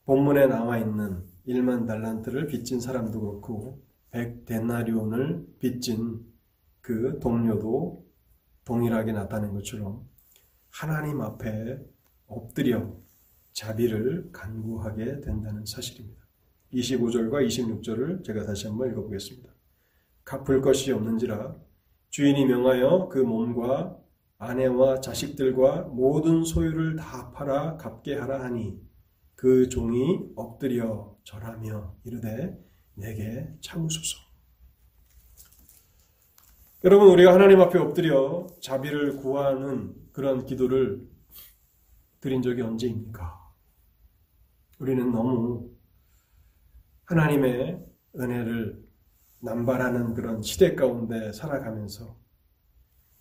[0.05, 6.27] 본문에 나와 있는 1만 달란트를 빚진 사람도 그렇고 100 데나리온을 빚진
[6.81, 8.07] 그 동료도
[8.65, 10.09] 동일하게 나타낸 것처럼
[10.71, 11.79] 하나님 앞에
[12.29, 12.95] 엎드려
[13.53, 16.25] 자비를 간구하게 된다는 사실입니다.
[16.73, 19.53] 25절과 26절을 제가 다시 한번 읽어보겠습니다.
[20.25, 21.57] 갚을 것이 없는지라
[22.11, 23.99] 주인이 명하여 그 몸과
[24.39, 28.81] 아내와 자식들과 모든 소유를 다 팔아 갚게 하라 하니
[29.35, 32.59] 그 종이 엎드려 절하며 이르되
[32.95, 34.19] 내게 참으소서.
[36.85, 41.09] 여러분 우리가 하나님 앞에 엎드려 자비를 구하는 그런 기도를
[42.21, 43.39] 드린 적이 언제입니까?
[44.79, 45.71] 우리는 너무
[47.05, 47.85] 하나님의
[48.17, 48.85] 은혜를
[49.41, 52.17] 남발하는 그런 시대 가운데 살아가면서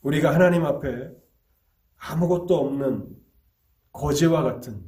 [0.02, 1.12] 우리가 하나님 앞에
[1.98, 3.16] 아무것도 없는
[3.92, 4.84] 거지와 같은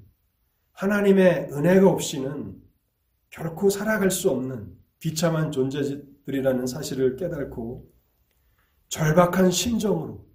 [0.74, 2.62] 하나님의 은혜가 없이는
[3.30, 7.92] 결코 살아갈 수 없는 비참한 존재들이라는 사실을 깨닫고
[8.90, 10.29] 절박한 심정으로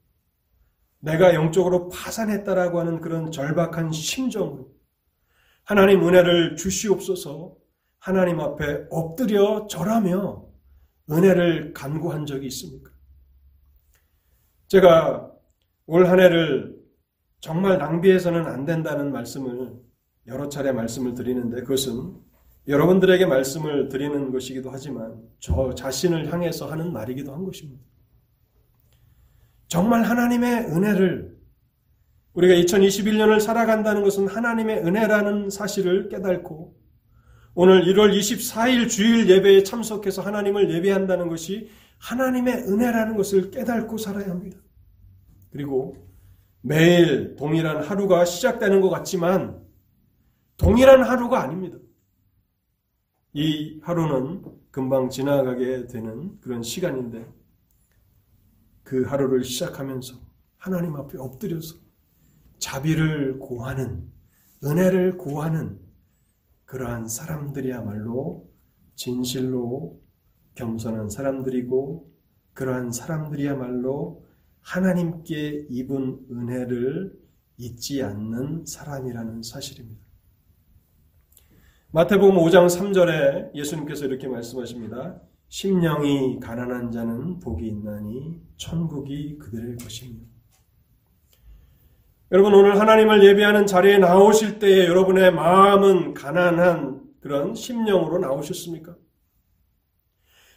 [1.04, 4.72] 내가 영적으로 파산했다라고 하는 그런 절박한 심정으로
[5.62, 7.56] 하나님 은혜를 주시옵소서
[7.98, 10.46] 하나님 앞에 엎드려 절하며
[11.10, 12.90] 은혜를 간구한 적이 있습니까?
[14.68, 15.30] 제가
[15.86, 16.74] 올 한 해를
[17.40, 19.74] 정말 낭비해서는 안 된다는 말씀을
[20.26, 22.14] 여러 차례 말씀을 드리는데 그것은
[22.66, 27.84] 여러분들에게 말씀을 드리는 것이기도 하지만 저 자신을 향해서 하는 말이기도 한 것입니다.
[29.74, 31.36] 정말 하나님의 은혜를
[32.34, 36.76] 우리가 2021년을 살아간다는 것은 하나님의 은혜라는 사실을 깨닫고
[37.56, 44.58] 오늘 1월 24일 주일 예배에 참석해서 하나님을 예배한다는 것이 하나님의 은혜라는 것을 깨닫고 살아야 합니다.
[45.50, 46.06] 그리고
[46.60, 49.60] 매일 동일한 하루가 시작되는 것 같지만
[50.56, 51.78] 동일한 하루가 아닙니다.
[53.32, 57.26] 이 하루는 금방 지나가게 되는 그런 시간인데
[58.84, 60.20] 그 하루를 시작하면서
[60.58, 61.76] 하나님 앞에 엎드려서
[62.58, 64.10] 자비를 구하는
[64.62, 65.80] 은혜를 구하는
[66.64, 68.48] 그러한 사람들이야말로
[68.94, 70.00] 진실로
[70.54, 72.10] 겸손한 사람들이고
[72.52, 74.24] 그러한 사람들이야말로
[74.60, 77.18] 하나님께 입은 은혜를
[77.56, 80.02] 잊지 않는 사람이라는 사실입니다.
[81.90, 85.20] 마태복음 5장 3절에 예수님께서 이렇게 말씀하십니다.
[85.54, 90.18] 심령이 가난한 자는 복이 있나니 천국이 그들의 것이며.
[92.32, 98.96] 여러분 오늘 하나님을 예배하는 자리에 나오실 때에 여러분의 마음은 가난한 그런 심령으로 나오셨습니까?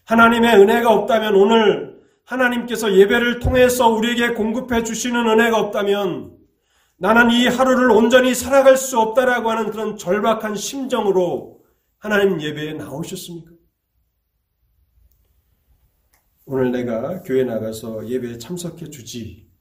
[0.06, 6.36] 하나님의 은혜가 없다면 오늘 하나님께서 예배를 통해서 우리에게 공급해 주시는 은혜가 없다면
[6.98, 11.62] 나는 이 하루를 온전히 살아갈 수 없다라고 하는 그런 절박한 심정으로
[12.00, 13.57] 하나님 예배에 나오셨습니까?
[16.50, 19.52] 오늘 내가 교회 나가서 예배에 참석해 주지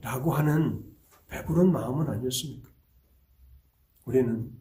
[0.00, 0.84] 라고 하는
[1.26, 2.70] 배부른 마음은 아니었습니까?
[4.04, 4.52] 우리는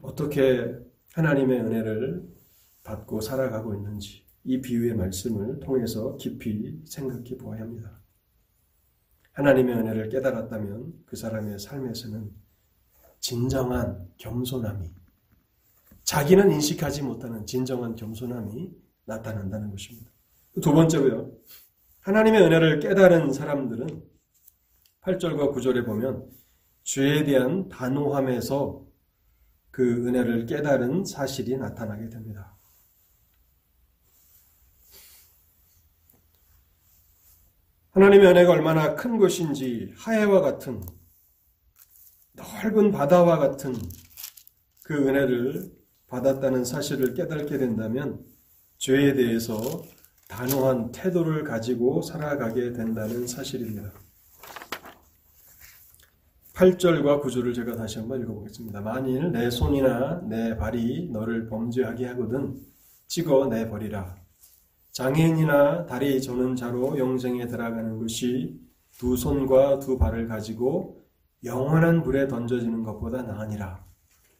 [0.00, 0.76] 어떻게
[1.12, 2.28] 하나님의 은혜를
[2.82, 8.00] 받고 살아가고 있는지 이 비유의 말씀을 통해서 깊이 생각해 보아야 합니다.
[9.30, 12.32] 하나님의 은혜를 깨달았다면 그 사람의 삶에서는
[13.20, 14.92] 진정한 겸손함이
[16.02, 20.10] 자기는 인식하지 못하는 진정한 겸손함이 나타난다는 것입니다.
[20.62, 21.32] 두 번째로요.
[22.00, 24.02] 하나님의 은혜를 깨달은 사람들은
[25.02, 26.30] 8절과 9절에 보면
[26.82, 28.86] 죄에 대한 단호함에서
[29.70, 32.58] 그 은혜를 깨달은 사실이 나타나게 됩니다.
[37.90, 40.82] 하나님의 은혜가 얼마나 큰 것인지 하해와 같은
[42.32, 43.74] 넓은 바다와 같은
[44.82, 45.70] 그 은혜를
[46.06, 48.31] 받았다는 사실을 깨닫게 된다면
[48.82, 49.80] 죄에 대해서
[50.28, 53.92] 단호한 태도를 가지고 살아가게 된다는 사실입니다.
[56.54, 58.80] 8절과 9절을 제가 다시 한번 읽어보겠습니다.
[58.80, 62.58] 만일 내 손이나 내 발이 너를 범죄하게 하거든
[63.06, 64.16] 찍어 내버리라.
[64.90, 68.58] 장애인이나 다리 저는 자로 영생에 들어가는 것이
[68.98, 71.06] 두 손과 두 발을 가지고
[71.44, 73.84] 영원한 불에 던져지는 것보다 나으니라.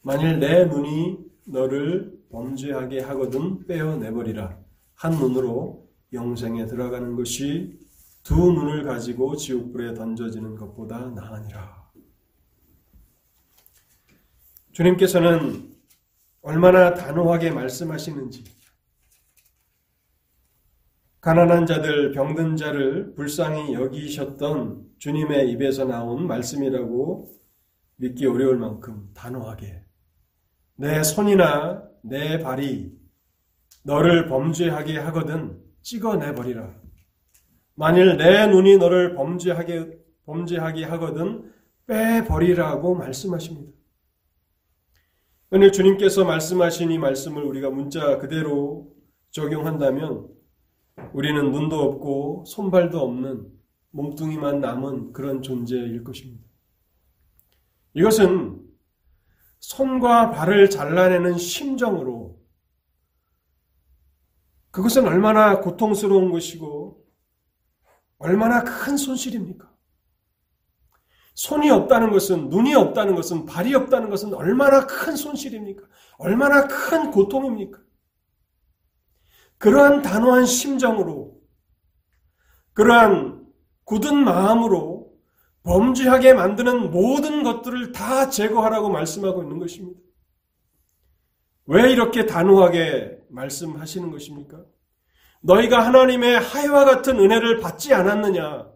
[0.01, 4.59] 만일 내 눈이 너를 범죄하게 하거든 빼어내버리라.
[4.95, 7.79] 한 눈으로 영생에 들어가는 것이
[8.23, 11.91] 두 눈을 가지고 지옥불에 던져지는 것보다 나으니라.
[14.73, 15.71] 주님께서는
[16.41, 18.45] 얼마나 단호하게 말씀하시는지
[21.21, 27.31] 가난한 자들, 병든 자를 불쌍히 여기셨던 주님의 입에서 나온 말씀이라고
[27.97, 29.85] 믿기 어려울 만큼 단호하게
[30.77, 32.93] 내 손이나 내 발이
[33.85, 36.75] 너를 범죄하게 하거든 찍어내 버리라.
[37.75, 41.53] 만일 내 눈이 너를 범죄하게, 범죄하게 하거든
[41.87, 43.73] 빼 버리라고 말씀하십니다.
[45.51, 48.95] 오늘 주님께서 말씀하신 이 말씀을 우리가 문자 그대로
[49.31, 50.29] 적용한다면
[51.13, 53.49] 우리는 눈도 없고 손발도 없는
[53.91, 56.45] 몸뚱이만 남은 그런 존재일 것입니다.
[57.95, 58.62] 이것은
[59.63, 62.37] 손과 발을 잘라내는 심정으로
[64.73, 67.01] 그것은 얼마나 고통스러운 것이고
[68.19, 69.71] 얼마나 큰 손실입니까?
[71.35, 75.83] 손이 없다는 것은 눈이 없다는 것은 발이 없다는 것은 얼마나 큰 손실입니까?
[76.19, 77.81] 얼마나 큰 고통입니까?
[79.59, 81.41] 그러한 단호한 심정으로,
[82.73, 83.47] 그러한
[83.85, 84.92] 굳은 마음으로
[85.63, 90.01] 범죄하게 만드는 모든 것들을 다 제거하라고 말씀하고 있는 것입니다.
[91.67, 94.65] 왜 이렇게 단호하게 말씀하시는 것입니까?
[95.43, 98.71] 너희가 하나님의 하이와 같은 은혜를 받지 않았느냐?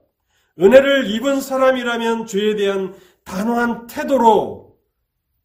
[0.58, 4.78] 은혜를 입은 사람이라면 죄에 대한 단호한 태도로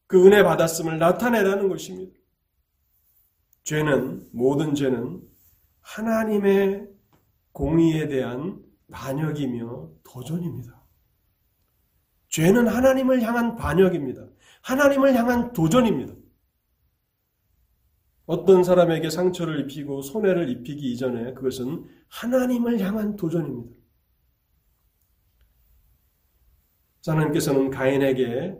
[0.08, 2.14] 그 은혜 받았음을 나타내라는 것입니다.
[3.64, 5.22] 죄는, 모든 죄는
[5.82, 6.88] 하나님의
[7.52, 8.62] 공의에 대한
[8.92, 10.81] 반역이며 도전입니다.
[12.32, 14.26] 죄는 하나님을 향한 반역입니다.
[14.64, 16.14] 하나님을 향한 도전입니다.
[18.26, 23.76] 어떤 사람에게 상처를 입히고 손해를 입히기 이전에 그것은 하나님을 향한 도전입니다.
[27.06, 28.58] 하나님께서는 가인에게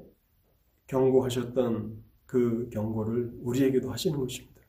[0.88, 4.62] 경고하셨던 그 경고를 우리에게도 하시는 것입니다.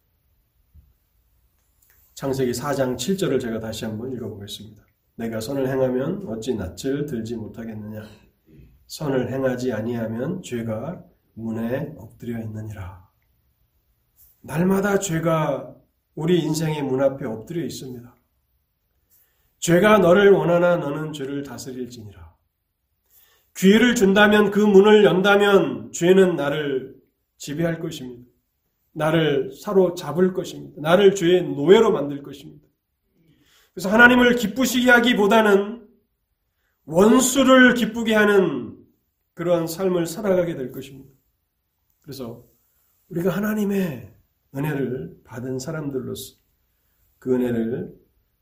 [2.15, 4.87] 창세기 4장 7절을 제가 다시 한번 읽어보겠습니다.
[5.17, 8.22] 내가 선을 행하면 어찌 낯을 들지 못하겠느냐?
[8.87, 11.03] 선을 행하지 아니하면 죄가
[11.35, 13.09] 문에 엎드려 있느니라.
[14.43, 15.75] 날마다 죄가
[16.15, 18.15] 우리 인생의 문 앞에 엎드려 있습니다.
[19.61, 22.33] 죄가 너를 원하나 너는 죄를 다스릴지니라.
[23.55, 26.97] 기회를 준다면 그 문을 연다면 죄는 나를
[27.39, 28.31] 지배할 것입니다.
[28.93, 30.81] 나를 사로잡을 것입니다.
[30.81, 32.67] 나를 죄의 노예로 만들 것입니다.
[33.73, 35.82] 그래서 하나님을 기쁘시게 하기보다는
[36.85, 38.77] 원수를 기쁘게 하는
[39.35, 41.11] 그러한 삶을 살아가게 될 것입니다.
[42.03, 42.45] 그래서
[43.09, 44.13] 우리가 하나님의
[44.55, 46.37] 은혜를 받은 사람들로서
[47.19, 47.95] 그 은혜를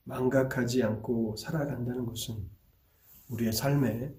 [0.05, 2.49] 망각하지 않고 살아간다는 것은
[3.29, 4.13] 우리의 삶에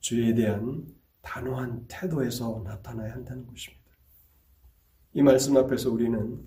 [0.00, 0.86] 죄에 대한
[1.22, 3.82] 단호한 태도에서 나타나야 한다는 것입니다.
[5.14, 6.42] 이 말씀 앞에서 우리는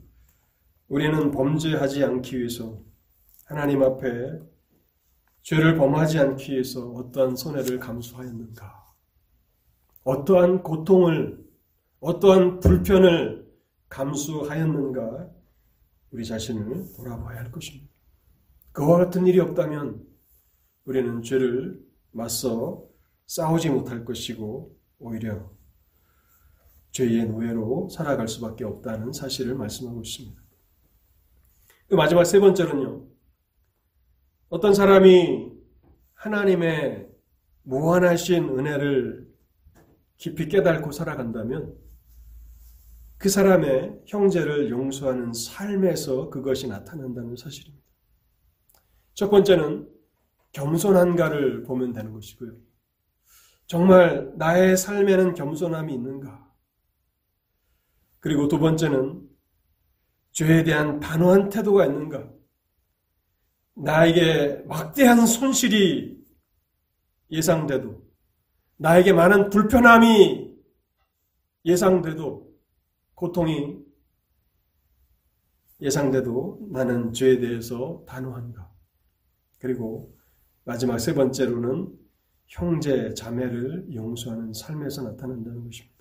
[0.87, 2.79] 우리는 범죄하지 않기 위해서
[3.45, 4.39] 하나님 앞에
[5.45, 8.95] 죄를 범하지 않기 위해서 어떠한 손해를 감수하였는가?
[10.03, 11.45] 어떠한 고통을,
[11.99, 13.47] 어떠한 불편을
[13.87, 15.29] 감수하였는가?
[16.09, 17.93] 우리 자신을 돌아봐야 할 것입니다.
[18.71, 20.03] 그와 같은 일이 없다면
[20.85, 21.79] 우리는 죄를
[22.09, 22.83] 맞서
[23.27, 25.51] 싸우지 못할 것이고 오히려
[26.89, 30.41] 죄의 노예로 살아갈 수밖에 없다는 사실을 말씀하고 있습니다.
[31.87, 33.14] 그 마지막 세 번째는요.
[34.55, 35.51] 어떤 사람이
[36.13, 37.09] 하나님의
[37.63, 39.27] 무한하신 은혜를
[40.15, 41.75] 깊이 깨닫고 살아간다면
[43.17, 47.85] 그 사람의 형제를 용서하는 삶에서 그것이 나타난다는 사실입니다.
[49.13, 49.89] 첫 번째는
[50.53, 52.53] 겸손한가를 보면 되는 것이고요.
[53.67, 56.49] 정말 나의 삶에는 겸손함이 있는가?
[58.21, 59.27] 그리고 두 번째는
[60.31, 62.34] 죄에 대한 단호한 태도가 있는가?
[63.75, 66.23] 나에게 막대한 손실이
[67.31, 68.01] 예상돼도,
[68.77, 70.55] 나에게 많은 불편함이
[71.65, 72.53] 예상돼도,
[73.15, 73.83] 고통이
[75.81, 78.71] 예상돼도 나는 죄에 대해서 단호한가?
[79.59, 80.15] 그리고
[80.63, 81.93] 마지막 세 번째로는
[82.47, 85.95] 형제, 자매를 용서하는 삶에서 나타난다는 것입니다.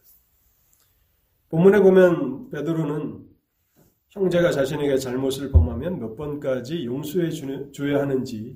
[1.49, 3.34] 본문에 보면 베드로는
[4.15, 7.31] 형제가 자신에게 잘못을 범하면 몇 번까지 용서해
[7.73, 8.55] 줘야 하는지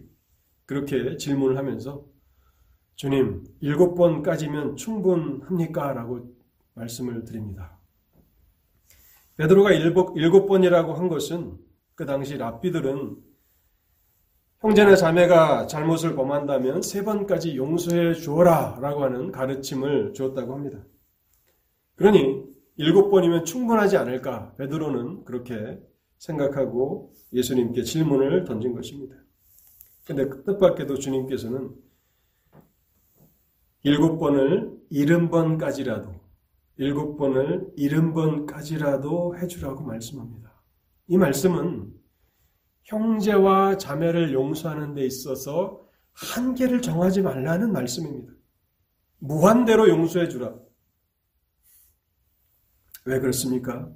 [0.66, 2.04] 그렇게 질문을 하면서
[2.94, 5.92] 주님, 일곱 번까지면 충분합니까?
[5.94, 6.32] 라고
[6.74, 7.76] 말씀을 드립니다.
[9.36, 11.58] 베드로가 일곱, 번이라고 한 것은
[11.96, 13.16] 그 당시 랍비들은
[14.60, 20.84] 형제나 자매가 잘못을 범한다면 세 번까지 용서해 주어라 라고 하는 가르침을 주었다고 합니다.
[21.96, 22.47] 그러니
[22.78, 25.80] 일곱 번이면 충분하지 않을까 베드로는 그렇게
[26.16, 29.16] 생각하고 예수님께 질문을 던진 것입니다.
[30.06, 31.74] 근데 뜻밖에도 주님께서는
[33.82, 36.20] 일곱 번을 일흔 번까지라도
[36.76, 40.52] 일곱 번을 일흔 번까지라도 해주라고 말씀합니다.
[41.08, 41.92] 이 말씀은
[42.84, 48.32] 형제와 자매를 용서하는 데 있어서 한계를 정하지 말라는 말씀입니다.
[49.18, 50.54] 무한대로 용서해 주라.
[53.04, 53.90] 왜 그렇습니까?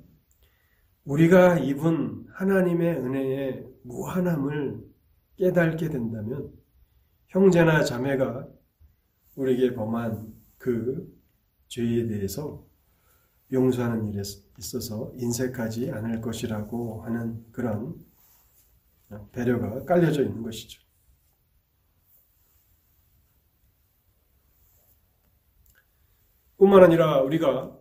[1.05, 4.85] 우리가 입은 하나님의 은혜의 무한함을
[5.37, 6.53] 깨닫게 된다면
[7.29, 8.49] 형제나 자매가
[9.37, 11.13] 우리에게 범한 그
[11.69, 12.65] 죄에 대해서
[13.53, 14.23] 용서하는 일에
[14.59, 17.95] 있어서 인색하지 않을 것이라고 하는 그런
[19.33, 20.81] 배려가 깔려져 있는 것이죠.
[26.57, 27.77] 뿐만 아니라 우리가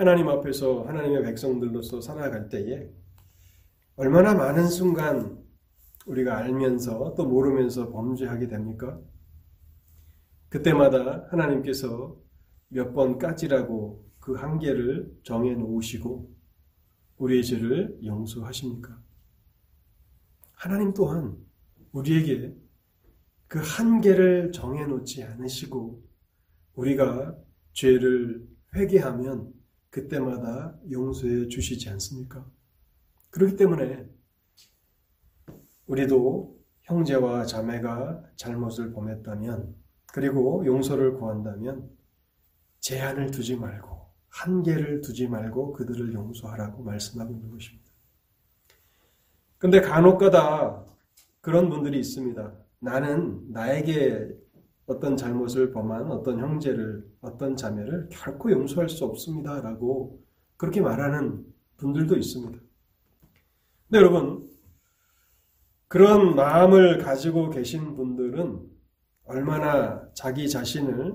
[0.00, 2.90] 하나님 앞에서 하나님의 백성들로서 살아갈 때에
[3.96, 5.44] 얼마나 많은 순간
[6.06, 8.98] 우리가 알면서 또 모르면서 범죄하게 됩니까?
[10.48, 12.16] 그때마다 하나님께서
[12.68, 16.34] 몇 번까지라고 그 한계를 정해 놓으시고
[17.18, 18.98] 우리의 죄를 용서하십니까?
[20.54, 21.36] 하나님 또한
[21.92, 22.56] 우리에게
[23.48, 26.02] 그 한계를 정해 놓지 않으시고
[26.74, 27.36] 우리가
[27.74, 29.59] 죄를 회개하면
[29.90, 32.44] 그때마다 용서해 주시지 않습니까?
[33.30, 34.08] 그렇기 때문에
[35.86, 39.74] 우리도 형제와 자매가 잘못을 범했다면
[40.12, 41.90] 그리고 용서를 구한다면
[42.80, 47.90] 제한을 두지 말고 한계를 두지 말고 그들을 용서하라고 말씀하고 있는 것입니다.
[49.58, 50.86] 근데 간혹가다
[51.40, 52.54] 그런 분들이 있습니다.
[52.78, 54.30] 나는 나에게
[54.90, 59.60] 어떤 잘못을 범한 어떤 형제를, 어떤 자매를 결코 용서할 수 없습니다.
[59.60, 60.20] 라고
[60.56, 61.44] 그렇게 말하는
[61.76, 62.58] 분들도 있습니다.
[63.88, 64.50] 근데 여러분,
[65.86, 68.68] 그런 마음을 가지고 계신 분들은
[69.26, 71.14] 얼마나 자기 자신을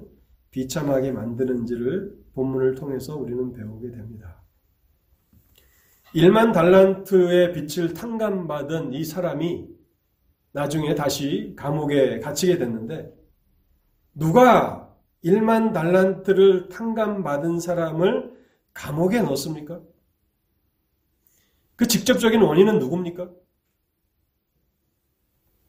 [0.51, 4.41] 비참하게 만드는지를 본문을 통해서 우리는 배우게 됩니다.
[6.15, 9.67] 1만 달란트의 빛을 탕감받은 이 사람이
[10.53, 13.24] 나중에 다시 감옥에 갇히게 됐는데
[14.15, 18.33] 누가 1만 달란트를 탕감받은 사람을
[18.73, 19.81] 감옥에 넣습니까?
[21.75, 23.29] 그 직접적인 원인은 누굽니까?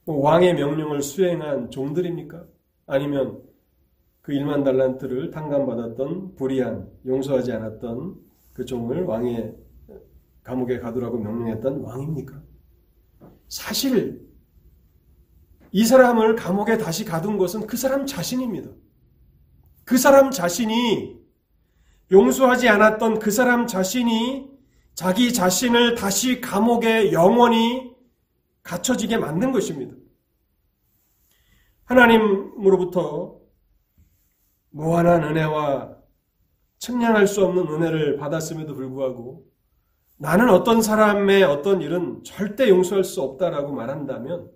[0.04, 2.46] 뭐 왕의 명령을 수행한 종들입니까?
[2.86, 3.42] 아니면
[4.22, 8.16] 그 1만 달란트를 탕감받았던 불의한 용서하지 않았던
[8.52, 9.56] 그 종을 왕의
[10.44, 12.40] 감옥에 가두라고 명령했던 왕입니까?
[13.48, 14.25] 사실
[15.72, 18.70] 이 사람을 감옥에 다시 가둔 것은 그 사람 자신입니다.
[19.84, 21.16] 그 사람 자신이
[22.10, 24.50] 용서하지 않았던 그 사람 자신이
[24.94, 27.94] 자기 자신을 다시 감옥에 영원히
[28.62, 29.94] 갇혀지게 만든 것입니다.
[31.84, 33.38] 하나님으로부터
[34.70, 35.96] 무한한 은혜와
[36.78, 39.46] 측량할 수 없는 은혜를 받았음에도 불구하고
[40.18, 44.50] 나는 어떤 사람의 어떤 일은 절대 용서할 수 없다라고 말한다면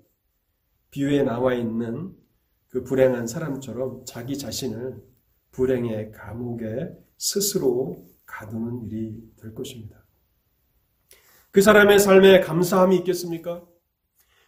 [0.90, 2.14] 비유에 나와 있는
[2.68, 5.02] 그 불행한 사람처럼 자기 자신을
[5.52, 10.04] 불행의 감옥에 스스로 가두는 일이 될 것입니다.
[11.50, 13.66] 그 사람의 삶에 감사함이 있겠습니까?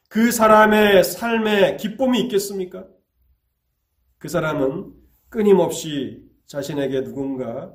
[0.08, 2.86] 그 사람의 삶에 기쁨이 있겠습니까?
[4.18, 4.94] 그 사람은
[5.28, 7.74] 끊임없이 자신에게 누군가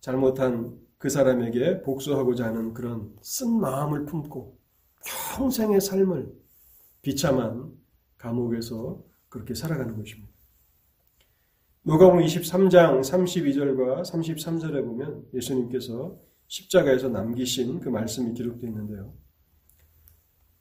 [0.00, 4.58] 잘못한 그 사람에게 복수하고자 하는 그런 쓴 마음을 품고
[5.36, 6.30] 평생의 삶을
[7.00, 7.72] 비참한
[8.20, 10.30] 감옥에서 그렇게 살아가는 것입니다.
[11.84, 19.14] 누가복음 23장 32절과 33절에 보면 예수님께서 십자가에서 남기신 그 말씀이 기록되어 있는데요.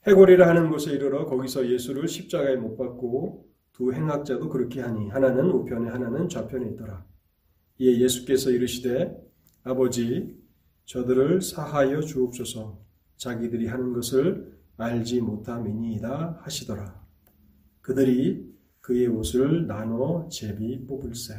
[0.08, 5.90] 해골이라 하는 곳에 이르러 거기서 예수를 십자가에 못 박고 두 행악자도 그렇게 하니 하나는 우편에
[5.90, 7.06] 하나는 좌편에 있더라.
[7.80, 9.16] 이에 예수께서 이르시되
[9.64, 10.38] 아버지
[10.86, 12.80] 저들을 사하여 주옵소서
[13.18, 16.99] 자기들이 하는 것을 알지 못함이니이다 하시더라.
[17.82, 18.50] 그들이
[18.82, 21.34] 그의 옷을 나눠 제비 뽑을세.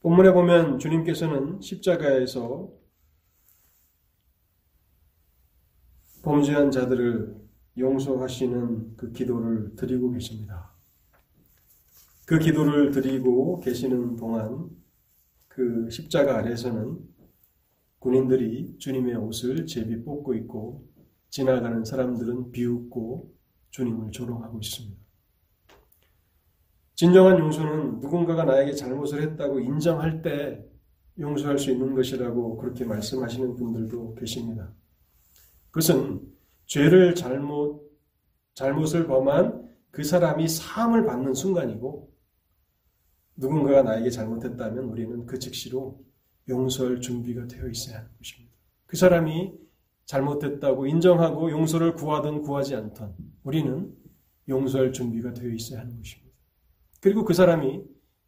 [0.00, 2.70] 본문에 보면 주님께서는 십자가에서
[6.22, 7.36] 범죄한 자들을
[7.78, 10.72] 용서하시는 그 기도를 드리고 계십니다.
[12.26, 14.70] 그 기도를 드리고 계시는 동안
[15.48, 16.98] 그 십자가 아래서는
[17.98, 20.88] 군인들이 주님의 옷을 제비 뽑고 있고
[21.30, 23.35] 지나가는 사람들은 비웃고
[23.76, 24.96] 주님을 조롱하고 있습니다.
[26.94, 30.66] 진정한 용서는 누군가가 나에게 잘못을 했다고 인정할 때
[31.18, 34.72] 용서할 수 있는 것이라고 그렇게 말씀하시는 분들도 계십니다.
[35.70, 36.22] 그것은
[36.64, 37.86] 죄를 잘못,
[38.54, 42.10] 잘못을 범한 그 사람이 사함을 받는 순간이고
[43.36, 46.02] 누군가가 나에게 잘못했다면 우리는 그 즉시로
[46.48, 48.54] 용서할 준비가 되어 있어야 하는 것입니다.
[48.86, 49.52] 그 사람이
[50.06, 53.92] 잘못했다고 인정하고 용서를 구하든 구하지 않던 우리는
[54.48, 56.34] 용서할 준비가 되어 있어야 하는 것입니다.
[57.00, 57.82] 그리고 그 사람이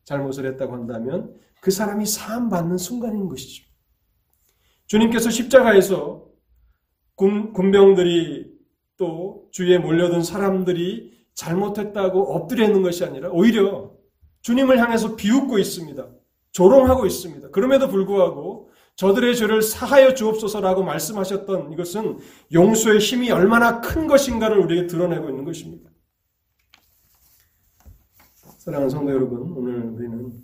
[0.05, 3.65] 잘못을 했다고 한다면 그 사람이 사함 받는 순간인 것이죠.
[4.87, 6.27] 주님께서 십자가에서
[7.15, 8.59] 군, 군병들이
[8.97, 13.93] 또 주위에 몰려든 사람들이 잘못했다고 엎드려 있는 것이 아니라 오히려
[14.43, 16.09] 주님을 향해서 비웃고 있습니다.
[16.53, 17.51] 조롱하고 있습니다.
[17.51, 18.68] 그럼에도 불구하고
[18.99, 22.19] 저들의 죄를 사하여 주옵소서라고 말씀하셨던 이것은
[22.53, 25.89] 용서의 힘이 얼마나 큰 것인가를 우리에게 드러내고 있는 것입니다.
[28.59, 30.43] 사랑하는 성도 여러분, 오늘 우리는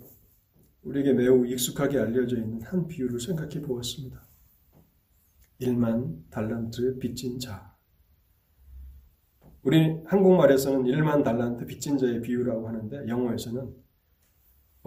[0.83, 4.25] 우리에게 매우 익숙하게 알려져 있는 한 비유를 생각해 보았습니다.
[5.59, 7.75] 1만 달란트 빚진 자.
[9.63, 13.75] 우리 한국말에서는 1만 달란트 빚진 자의 비유라고 하는데 영어에서는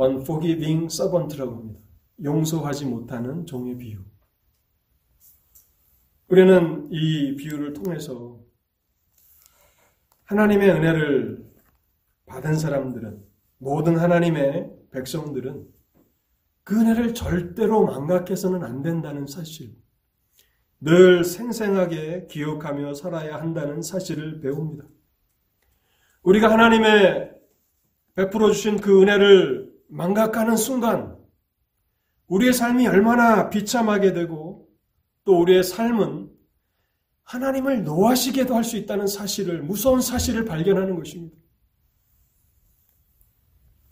[0.01, 1.88] unforgiving servant라고 합니다.
[2.23, 3.99] 용서하지 못하는 종의 비유.
[6.29, 8.41] 우리는 이 비유를 통해서
[10.25, 11.49] 하나님의 은혜를
[12.27, 13.25] 받은 사람들은
[13.59, 15.66] 모든 하나님의 백성들은
[16.64, 19.75] 그 은혜를 절대로 망각해서는 안 된다는 사실,
[20.81, 24.85] 늘 생생하게 기억하며 살아야 한다는 사실을 배웁니다.
[26.23, 27.33] 우리가 하나님의
[28.14, 31.18] 베풀어 주신 그 은혜를 망각하는 순간
[32.29, 34.68] 우리의 삶이 얼마나 비참하게 되고
[35.24, 36.31] 또 우리의 삶은
[37.24, 41.37] 하나님을 노하시게도 할 수 있다는 사실을 무서운 사실을 발견하는 것입니다.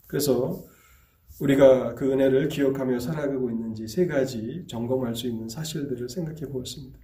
[0.07, 0.63] 그래서
[1.39, 6.97] 우리가 그 은혜를 기억하며 살아가고 있는지 세 가지 점검할 수 있는 사실들을 생각해 보았습니다.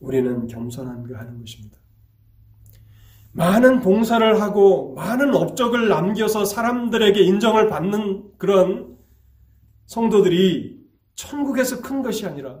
[0.00, 1.78] 우리는 겸손한가 하는 것입니다.
[3.32, 8.98] 많은 봉사를 하고 많은 업적을 남겨서 사람들에게 인정을 받는 그런
[9.90, 10.78] 성도들이
[11.16, 12.60] 천국에서 큰 것이 아니라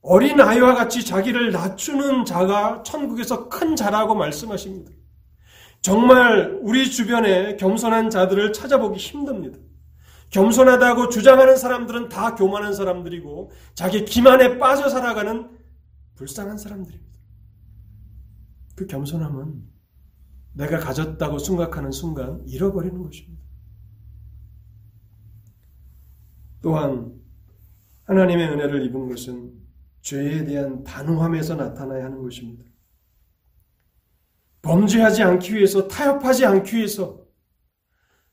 [0.00, 4.90] 어린 아이와 같이 자기를 낮추는 자가 천국에서 큰 자라고 말씀하십니다.
[5.82, 9.58] 정말 우리 주변에 겸손한 자들을 찾아보기 힘듭니다.
[10.30, 15.50] 겸손하다고 주장하는 사람들은 다 교만한 사람들이고 자기 기만에 빠져 살아가는
[16.14, 17.18] 불쌍한 사람들입니다.
[18.76, 19.62] 그 겸손함은
[20.54, 23.39] 내가 가졌다고 생각하는 순간 잃어버리는 것입니다.
[26.62, 27.14] 또한
[28.04, 29.52] 하나님의 은혜를 입은 것은
[30.02, 32.64] 죄에 대한 단호함에서 나타나야 하는 것입니다.
[34.62, 37.24] 범죄하지 않기 위해서, 타협하지 않기 위해서,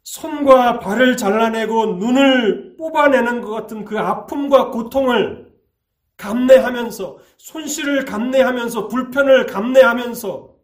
[0.04, 5.54] 손과 발을 잘라내고 눈을 뽑아내는 것 같은 그 아픔과 고통을
[6.18, 10.58] 감내하면서, 손실을 감내하면서, 불편을 감내하면서,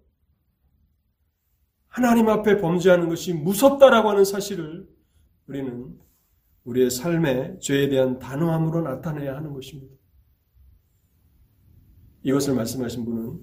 [1.88, 4.88] 하나님 앞에 범죄하는 것이 무섭다라고 하는 사실을
[5.48, 5.96] 우리는
[6.64, 9.96] 우리의 삶의 죄에 대한 단호함으로 나타내야 하는 것입니다.
[12.24, 13.40] 이것을 말씀하신 분은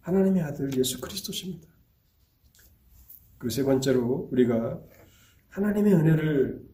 [0.00, 1.68] 하나님의 아들 예수 그리스도십니다.
[3.38, 4.80] 그세 번째로 우리가
[5.48, 6.70] 하나님의 은혜를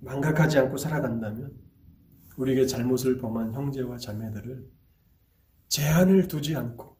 [0.00, 1.52] 망각하지 않고 살아간다면
[2.36, 4.70] 우리에게 잘못을 범한 형제와 자매들을
[5.66, 6.96] 제한을 두지 않고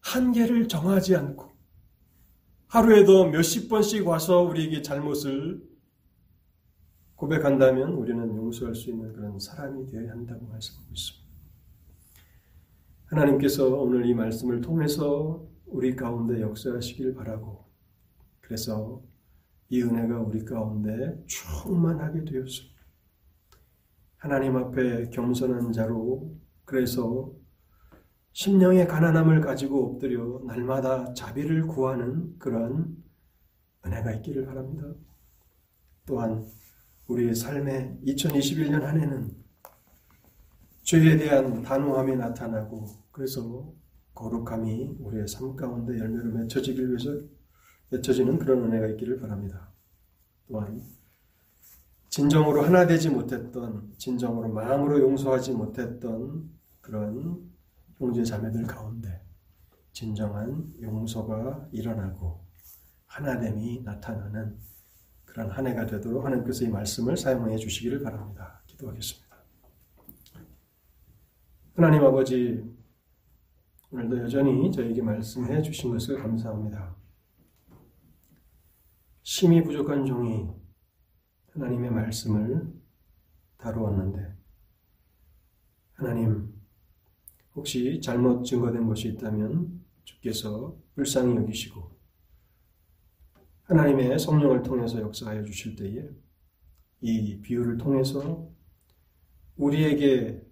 [0.00, 1.50] 한계를 정하지 않고
[2.68, 5.60] 하루에도 몇십 번씩 와서 우리에게 잘못을
[7.16, 11.26] 고백한다면 우리는 용서할 수 있는 그런 사람이 되어야 한다고 말씀하고 있습니다.
[13.06, 17.64] 하나님께서 오늘 이 말씀을 통해서 우리 가운데 역사하시길 바라고
[18.40, 19.02] 그래서
[19.68, 22.76] 이 은혜가 우리 가운데 충만하게 되었습
[24.16, 27.32] 하나님 앞에 겸손한 자로 그래서
[28.32, 33.02] 심령의 가난함을 가지고 엎드려 날마다 자비를 구하는 그러한
[33.86, 34.84] 은혜가 있기를 바랍니다.
[36.04, 36.46] 또한
[37.08, 39.30] 우리의 삶의 2021년 한 해는
[40.82, 43.72] 죄에 대한 단호함이 나타나고 그래서
[44.14, 47.10] 거룩함이 우리의 삶 가운데 열매로 맺혀지길 위해서
[47.90, 49.72] 맺혀지는 그런 은혜가 있기를 바랍니다.
[50.48, 50.82] 또한
[52.08, 56.50] 진정으로 하나 되지 못했던 진정으로 마음으로 용서하지 못했던
[56.80, 57.50] 그런
[57.98, 59.22] 형제 자매들 가운데
[59.92, 62.44] 진정한 용서가 일어나고
[63.06, 64.56] 하나됨이 나타나는
[65.36, 68.62] 그런 한 해가 되도록 하나님께서 이 말씀을 사용해 주시기를 바랍니다.
[68.64, 69.36] 기도하겠습니다.
[71.74, 72.64] 하나님 아버지,
[73.90, 76.96] 오늘도 여전히 저에게 말씀해 주신 것을 감사합니다.
[79.24, 80.48] 심히 부족한 종이
[81.52, 82.72] 하나님의 말씀을
[83.58, 84.34] 다루었는데,
[85.92, 86.54] 하나님,
[87.54, 91.94] 혹시 잘못 증거된 것이 있다면 주께서 불쌍히 여기시고
[93.66, 96.08] 하나님의 성령을 통해서 역사하여 주실 때에
[97.00, 98.48] 이 비유를 통해서
[99.56, 100.42] 우리에게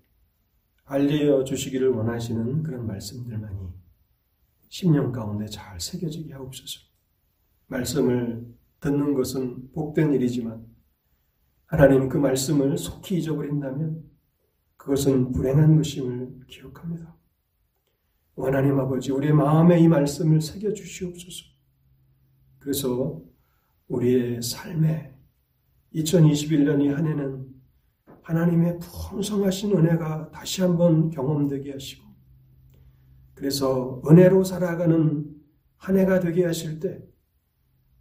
[0.84, 3.68] 알려 주시기를 원하시는 그런 말씀들만이
[4.68, 6.80] 심령 가운데 잘 새겨지게 하옵소서.
[7.68, 8.46] 말씀을
[8.80, 10.66] 듣는 것은 복된 일이지만
[11.66, 14.02] 하나님 그 말씀을 속히 잊어버린다면
[14.76, 17.16] 그것은 불행한 것임을 기억합니다.
[18.36, 21.53] 하나님 아버지, 우리의 마음에 이 말씀을 새겨 주시옵소서.
[22.64, 23.20] 그래서
[23.88, 25.12] 우리의 삶에
[25.94, 27.46] 2021년이 한 해는
[28.22, 32.02] 하나님의 풍성하신 은혜가 다시 한번 경험되게 하시고,
[33.34, 35.26] 그래서 은혜로 살아가는
[35.76, 37.02] 한 해가 되게 하실 때,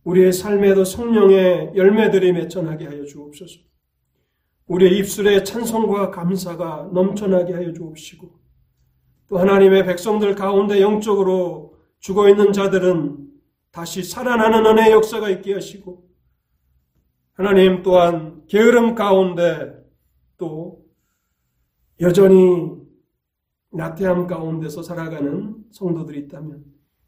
[0.05, 3.59] 우리의 삶에도 성령의 열매들이 맺혀나게 하여 주옵소서.
[4.67, 8.39] 우리의 입술에 찬송과 감사가 넘쳐나게 하여 주옵시고
[9.27, 13.32] 또 하나님의 백성들 가운데 영적으로 죽어 있는 자들은
[13.73, 16.07] 다시 살아나는 은혜 역사가 있게 하시고
[17.33, 19.73] 하나님 또한 게으름 가운데
[20.37, 20.85] 또
[21.99, 22.71] 여전히
[23.71, 26.63] 나태함 가운데서 살아가는 성도들이 있다면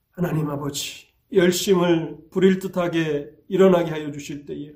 [0.10, 4.74] 하나님 아버지 열심을 부릴 듯하게 일어나게 하여 주실 때에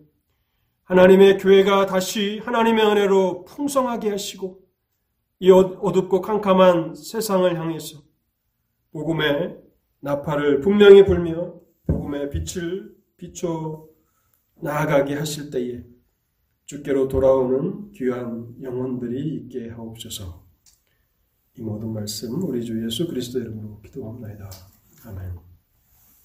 [0.83, 4.59] 하나님의 교회가 다시 하나님의 은혜로 풍성하게 하시고
[5.39, 8.03] 이 어둡고 캄캄한 세상을 향해서
[8.91, 9.57] 복음의
[10.01, 11.59] 나팔을 분명히 불며
[11.89, 13.87] 복음의 빛을 비춰
[14.61, 15.83] 나아가게 하실 때에
[16.65, 20.47] 주께로 돌아오는 귀한 영혼들이 있게 하옵소서.
[21.57, 24.49] 이 모든 말씀 우리 주 예수 그리스도 이름으로 기도합니다.
[25.05, 25.48] 아멘.